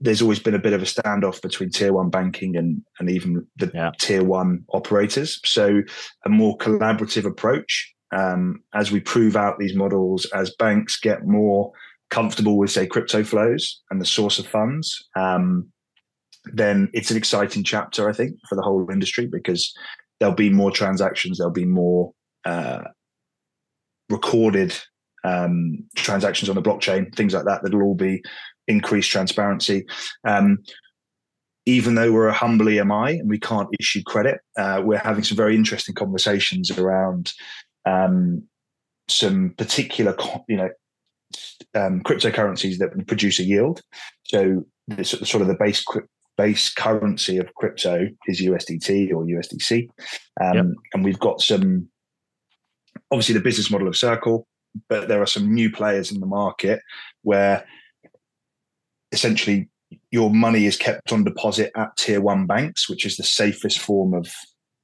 there's 0.00 0.22
always 0.22 0.38
been 0.38 0.54
a 0.54 0.58
bit 0.58 0.72
of 0.72 0.82
a 0.82 0.86
standoff 0.86 1.40
between 1.40 1.70
tier 1.70 1.92
one 1.92 2.10
banking 2.10 2.56
and 2.56 2.82
and 2.98 3.10
even 3.10 3.46
the 3.56 3.70
Yeah. 3.72 3.92
tier 4.00 4.24
one 4.24 4.64
operators. 4.72 5.40
So 5.44 5.82
a 6.24 6.28
more 6.28 6.56
collaborative 6.58 7.24
approach 7.24 7.94
um, 8.14 8.62
as 8.74 8.90
we 8.90 9.00
prove 9.00 9.36
out 9.36 9.58
these 9.58 9.74
models, 9.74 10.26
as 10.26 10.54
banks 10.56 10.98
get 10.98 11.26
more 11.26 11.72
comfortable 12.10 12.58
with 12.58 12.70
say 12.70 12.86
crypto 12.86 13.24
flows 13.24 13.82
and 13.90 14.00
the 14.00 14.06
source 14.06 14.38
of 14.38 14.46
funds. 14.46 15.02
Um, 15.16 15.70
then 16.52 16.90
it's 16.92 17.10
an 17.10 17.16
exciting 17.16 17.64
chapter, 17.64 18.08
I 18.08 18.12
think, 18.12 18.36
for 18.48 18.54
the 18.54 18.62
whole 18.62 18.86
industry 18.90 19.26
because 19.26 19.72
there'll 20.20 20.34
be 20.34 20.50
more 20.50 20.70
transactions, 20.70 21.38
there'll 21.38 21.52
be 21.52 21.64
more 21.64 22.12
uh, 22.44 22.82
recorded 24.10 24.76
um, 25.24 25.84
transactions 25.96 26.48
on 26.48 26.54
the 26.54 26.62
blockchain, 26.62 27.14
things 27.14 27.34
like 27.34 27.44
that. 27.44 27.62
That'll 27.62 27.82
all 27.82 27.94
be 27.94 28.22
increased 28.68 29.10
transparency. 29.10 29.86
Um, 30.26 30.58
even 31.66 31.94
though 31.94 32.12
we're 32.12 32.28
a 32.28 32.32
humble 32.32 32.66
EMI 32.66 33.20
and 33.20 33.30
we 33.30 33.38
can't 33.38 33.68
issue 33.80 34.02
credit, 34.02 34.40
uh, 34.58 34.82
we're 34.84 34.98
having 34.98 35.24
some 35.24 35.36
very 35.36 35.54
interesting 35.54 35.94
conversations 35.94 36.70
around 36.70 37.32
um, 37.86 38.42
some 39.08 39.54
particular, 39.56 40.14
you 40.48 40.56
know, 40.56 40.68
um, 41.74 42.02
cryptocurrencies 42.02 42.78
that 42.78 43.06
produce 43.06 43.38
a 43.38 43.44
yield. 43.44 43.80
So, 44.24 44.64
the, 44.88 45.04
sort 45.04 45.40
of 45.40 45.48
the 45.48 45.56
base 45.58 45.82
base 46.36 46.72
currency 46.72 47.38
of 47.38 47.54
crypto 47.54 48.08
is 48.26 48.42
USDT 48.42 49.12
or 49.12 49.24
USDC. 49.24 49.88
Um, 50.40 50.54
Yep. 50.54 50.66
And 50.92 51.04
we've 51.04 51.18
got 51.18 51.40
some, 51.40 51.88
obviously, 53.14 53.34
the 53.34 53.40
business 53.40 53.70
model 53.70 53.86
of 53.86 53.96
Circle, 53.96 54.46
but 54.88 55.06
there 55.06 55.22
are 55.22 55.26
some 55.26 55.54
new 55.54 55.70
players 55.70 56.10
in 56.10 56.18
the 56.18 56.26
market 56.26 56.80
where 57.22 57.64
essentially 59.12 59.68
your 60.10 60.30
money 60.30 60.66
is 60.66 60.76
kept 60.76 61.12
on 61.12 61.22
deposit 61.22 61.70
at 61.76 61.96
tier 61.96 62.20
one 62.20 62.44
banks, 62.44 62.88
which 62.88 63.06
is 63.06 63.16
the 63.16 63.22
safest 63.22 63.78
form 63.78 64.14
of 64.14 64.28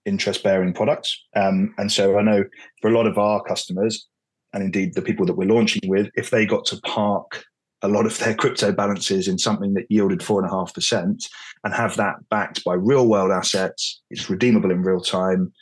interest 0.07 0.45
bearing 0.45 0.73
products. 0.73 1.21
Um, 1.35 1.75
and 1.77 1.91
so 1.91 2.19
I 2.19 2.23
know 2.23 2.45
for 2.81 2.89
a 2.89 2.95
lot 2.95 3.07
of 3.07 3.19
our 3.19 3.43
customers, 3.43 4.07
and 4.53 4.63
indeed 4.63 4.95
the 4.95 5.03
people 5.03 5.27
that 5.27 5.37
we're 5.37 5.53
launching 5.53 5.83
with, 5.87 6.09
if 6.15 6.31
they 6.31 6.47
got 6.47 6.65
to 6.67 6.81
park 6.83 7.45
a 7.83 7.89
lot 7.89 8.07
of 8.07 8.17
their 8.19 8.35
crypto 8.43 8.71
balances 8.71 9.27
in 9.27 9.39
something 9.39 9.75
that 9.75 9.91
yielded 9.91 10.23
four 10.23 10.41
and 10.41 10.49
a 10.49 10.55
half 10.55 10.73
percent 10.73 11.29
and 11.65 11.75
have 11.75 11.97
that 11.97 12.17
backed 12.31 12.63
by 12.65 12.75
real 12.75 13.09
world 13.09 13.33
assets, 13.33 14.01
it's 14.11 14.31
redeemable 14.31 14.71
in 14.71 14.83
real 14.83 15.01
time, 15.01 15.53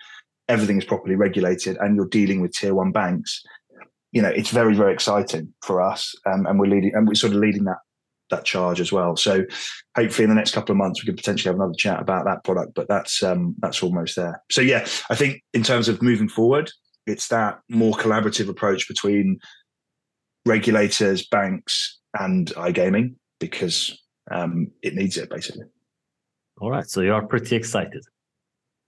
everything 0.48 0.78
is 0.78 0.84
properly 0.84 1.14
regulated, 1.14 1.76
and 1.78 1.96
you're 1.96 2.08
dealing 2.08 2.40
with 2.40 2.52
tier 2.52 2.74
one 2.74 2.92
banks. 2.92 3.42
You 4.12 4.22
know, 4.22 4.30
it's 4.30 4.50
very, 4.50 4.74
very 4.74 4.92
exciting 4.92 5.52
for 5.62 5.80
us, 5.82 6.14
um, 6.26 6.46
and 6.46 6.58
we're 6.58 6.66
leading, 6.66 6.92
and 6.94 7.06
we're 7.06 7.14
sort 7.14 7.32
of 7.32 7.38
leading 7.40 7.64
that 7.64 7.78
that 8.30 8.44
charge 8.44 8.78
as 8.78 8.92
well. 8.92 9.16
So, 9.16 9.44
hopefully, 9.96 10.24
in 10.24 10.30
the 10.30 10.36
next 10.36 10.52
couple 10.52 10.72
of 10.72 10.76
months, 10.76 11.02
we 11.02 11.06
could 11.06 11.16
potentially 11.16 11.48
have 11.50 11.56
another 11.56 11.74
chat 11.78 12.00
about 12.00 12.24
that 12.26 12.44
product. 12.44 12.74
But 12.74 12.88
that's 12.88 13.22
um, 13.22 13.54
that's 13.58 13.82
almost 13.82 14.16
there. 14.16 14.42
So, 14.50 14.60
yeah, 14.60 14.86
I 15.10 15.14
think 15.14 15.42
in 15.54 15.62
terms 15.62 15.88
of 15.88 16.02
moving 16.02 16.28
forward, 16.28 16.70
it's 17.06 17.28
that 17.28 17.60
more 17.68 17.94
collaborative 17.94 18.48
approach 18.48 18.88
between 18.88 19.38
regulators, 20.46 21.26
banks, 21.26 21.98
and 22.18 22.48
iGaming 22.48 23.14
because 23.40 23.98
um, 24.30 24.70
it 24.82 24.94
needs 24.94 25.16
it 25.16 25.30
basically. 25.30 25.64
All 26.60 26.70
right. 26.70 26.88
So 26.88 27.00
you 27.00 27.12
are 27.12 27.24
pretty 27.26 27.56
excited. 27.56 28.02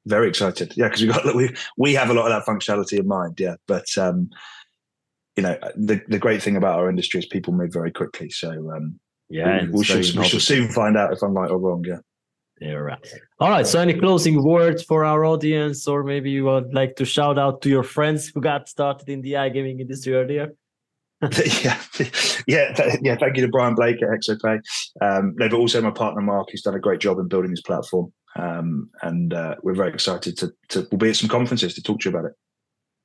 Very 0.07 0.29
excited, 0.29 0.73
yeah, 0.77 0.89
because 0.89 1.03
we 1.03 1.09
got 1.09 1.35
we 1.35 1.55
we 1.77 1.95
have 1.95 2.11
a 2.11 2.15
lot 2.15 2.31
of 2.31 2.33
that 2.33 2.51
functionality 2.51 2.99
in 2.99 3.07
mind, 3.07 3.39
yeah. 3.39 3.57
But 3.67 3.87
um, 3.99 4.31
you 5.37 5.43
know, 5.43 5.59
the 5.77 6.01
the 6.09 6.19
great 6.19 6.43
thing 6.43 6.57
about 6.57 6.79
our 6.79 6.89
industry 6.89 7.21
is 7.21 7.27
people 7.27 7.53
move 7.53 7.73
very 7.73 7.91
quickly. 7.91 8.31
So 8.31 8.51
um, 8.75 8.99
Yeah. 9.29 9.65
we, 9.65 9.71
we 9.71 9.85
should 9.85 9.99
we 10.17 10.25
shall 10.27 10.41
soon 10.41 10.69
find 10.69 10.97
out 10.97 11.13
if 11.13 11.23
I'm 11.23 11.33
right 11.35 11.51
or 11.51 11.59
wrong. 11.59 11.85
Yeah. 11.87 11.99
Yeah, 12.61 12.73
right. 12.73 12.99
All 13.39 13.49
right. 13.49 13.67
So, 13.67 13.81
any 13.81 13.95
closing 13.95 14.45
words 14.45 14.83
for 14.83 15.03
our 15.03 15.25
audience, 15.25 15.89
or 15.89 16.05
maybe 16.05 16.31
you 16.31 16.45
would 16.45 16.75
like 16.75 16.97
to 16.97 17.07
shout 17.07 17.39
out 17.39 17.63
to 17.63 17.71
your 17.71 17.83
friends 17.83 18.29
who 18.29 18.43
got 18.43 18.69
started 18.69 19.09
in 19.09 19.23
the 19.23 19.33
iGaming 19.33 19.81
industry 19.81 20.13
earlier? 20.15 20.53
yeah, 21.63 21.81
yeah, 22.47 22.73
th- 22.75 22.99
yeah. 23.03 23.17
Thank 23.17 23.37
you 23.37 23.47
to 23.47 23.49
Brian 23.49 23.75
Blake 23.75 24.03
at 24.03 24.09
ExoPay. 24.09 24.61
Um, 25.01 25.35
no, 25.39 25.49
but 25.49 25.57
also 25.57 25.81
my 25.81 25.91
partner 25.91 26.21
Mark, 26.21 26.49
who's 26.51 26.61
done 26.61 26.75
a 26.75 26.81
great 26.81 27.01
job 27.01 27.19
in 27.19 27.29
building 27.29 27.51
this 27.51 27.63
platform. 27.63 28.13
Um, 28.37 28.90
and 29.03 29.35
uh, 29.35 29.57
we're 29.62 29.75
very 29.75 29.90
excited 29.93 30.37
to 30.38 30.53
to 30.69 30.87
we'll 30.90 30.99
be 30.99 31.11
at 31.11 31.16
some 31.16 31.29
conferences 31.29 31.75
to 31.75 31.83
talk 31.83 32.01
to 32.01 32.11
you 32.11 32.16
about 32.16 32.29
it. 32.31 32.37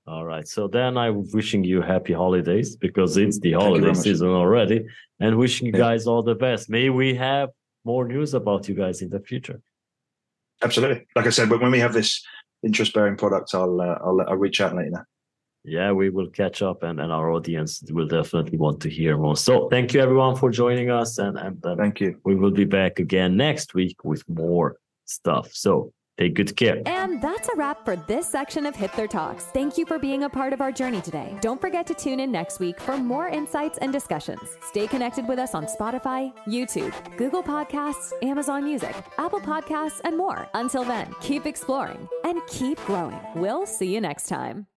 All 0.08 0.24
right. 0.24 0.48
So 0.48 0.68
then 0.68 0.98
I'm 0.98 1.26
wishing 1.32 1.64
you 1.64 1.82
happy 1.82 2.14
holidays 2.14 2.76
because 2.76 3.18
it's 3.18 3.40
the 3.40 3.54
holiday 3.54 3.94
season 3.94 4.28
already, 4.30 4.86
and 5.20 5.38
wishing 5.38 5.66
you 5.68 5.74
Yeah. 5.74 5.80
guys 5.80 6.06
all 6.06 6.22
the 6.22 6.36
best. 6.36 6.70
May 6.70 6.90
we 6.90 7.16
have 7.16 7.50
more 7.84 8.08
news 8.08 8.34
about 8.36 8.68
you 8.70 8.76
guys 8.76 9.02
in 9.02 9.10
the 9.10 9.20
future. 9.20 9.62
Absolutely. 10.64 11.06
Like 11.16 11.26
I 11.26 11.32
said, 11.32 11.50
when 11.50 11.72
we 11.72 11.80
have 11.80 11.94
this 11.94 12.24
interest 12.64 12.94
bearing 12.94 13.18
product, 13.18 13.54
I'll 13.56 13.82
uh, 13.82 13.98
I'll 14.06 14.22
I'll 14.28 14.38
reach 14.38 14.62
out 14.62 14.70
and 14.72 14.78
let 14.78 14.86
you 14.86 14.92
know. 14.92 15.04
Yeah, 15.68 15.92
we 15.94 16.12
will 16.12 16.30
catch 16.30 16.62
up, 16.62 16.84
and, 16.84 17.00
and 17.00 17.12
our 17.12 17.32
audience 17.32 17.82
will 17.90 18.08
definitely 18.08 18.60
want 18.60 18.80
to 18.82 18.90
hear 18.90 19.18
more. 19.18 19.36
So 19.36 19.68
thank 19.70 19.96
you 19.96 20.00
everyone 20.02 20.36
for 20.36 20.52
joining 20.52 20.92
us, 20.92 21.18
and 21.18 21.36
and 21.40 21.60
Thank 21.78 22.00
you. 22.00 22.20
we 22.24 22.36
will 22.36 22.52
be 22.52 22.66
back 22.66 23.00
again 23.00 23.36
next 23.36 23.74
week 23.74 23.98
with 24.04 24.24
more 24.30 24.78
stuff. 25.06 25.52
So 25.54 25.92
take 26.20 26.34
good 26.34 26.56
care. 26.56 26.82
And 26.86 27.22
that's 27.22 27.50
a 27.50 27.56
wrap 27.56 27.84
for 27.86 27.96
this 27.96 28.28
section 28.28 28.66
of 28.66 28.76
Hipther 28.76 29.10
Talks. 29.10 29.46
Thank 29.46 29.78
you 29.78 29.86
for 29.86 30.00
being 30.00 30.24
a 30.24 30.30
part 30.30 30.54
of 30.54 30.62
our 30.62 30.72
journey 30.72 31.02
today. 31.02 31.38
Don't 31.42 31.60
forget 31.60 31.86
to 31.88 31.94
tune 31.94 32.20
in 32.20 32.32
next 32.32 32.60
week 32.60 32.80
for 32.80 32.98
more 32.98 33.28
insights 33.28 33.78
and 33.80 33.92
discussions. 33.92 34.58
Stay 34.62 34.88
connected 34.88 35.28
with 35.28 35.40
us 35.40 35.54
on 35.54 35.66
Spotify, 35.66 36.34
YouTube, 36.48 36.94
Google 37.18 37.44
Podcasts, 37.44 38.12
Amazon 38.22 38.64
Music, 38.64 38.96
Apple 39.18 39.42
Podcasts, 39.42 40.02
and 40.04 40.18
more. 40.18 40.48
Until 40.54 40.84
then, 40.84 41.14
keep 41.22 41.46
exploring 41.46 42.08
and 42.24 42.40
keep 42.48 42.80
growing. 42.86 43.20
We'll 43.36 43.66
see 43.66 43.94
you 43.94 44.02
next 44.02 44.28
time. 44.28 44.68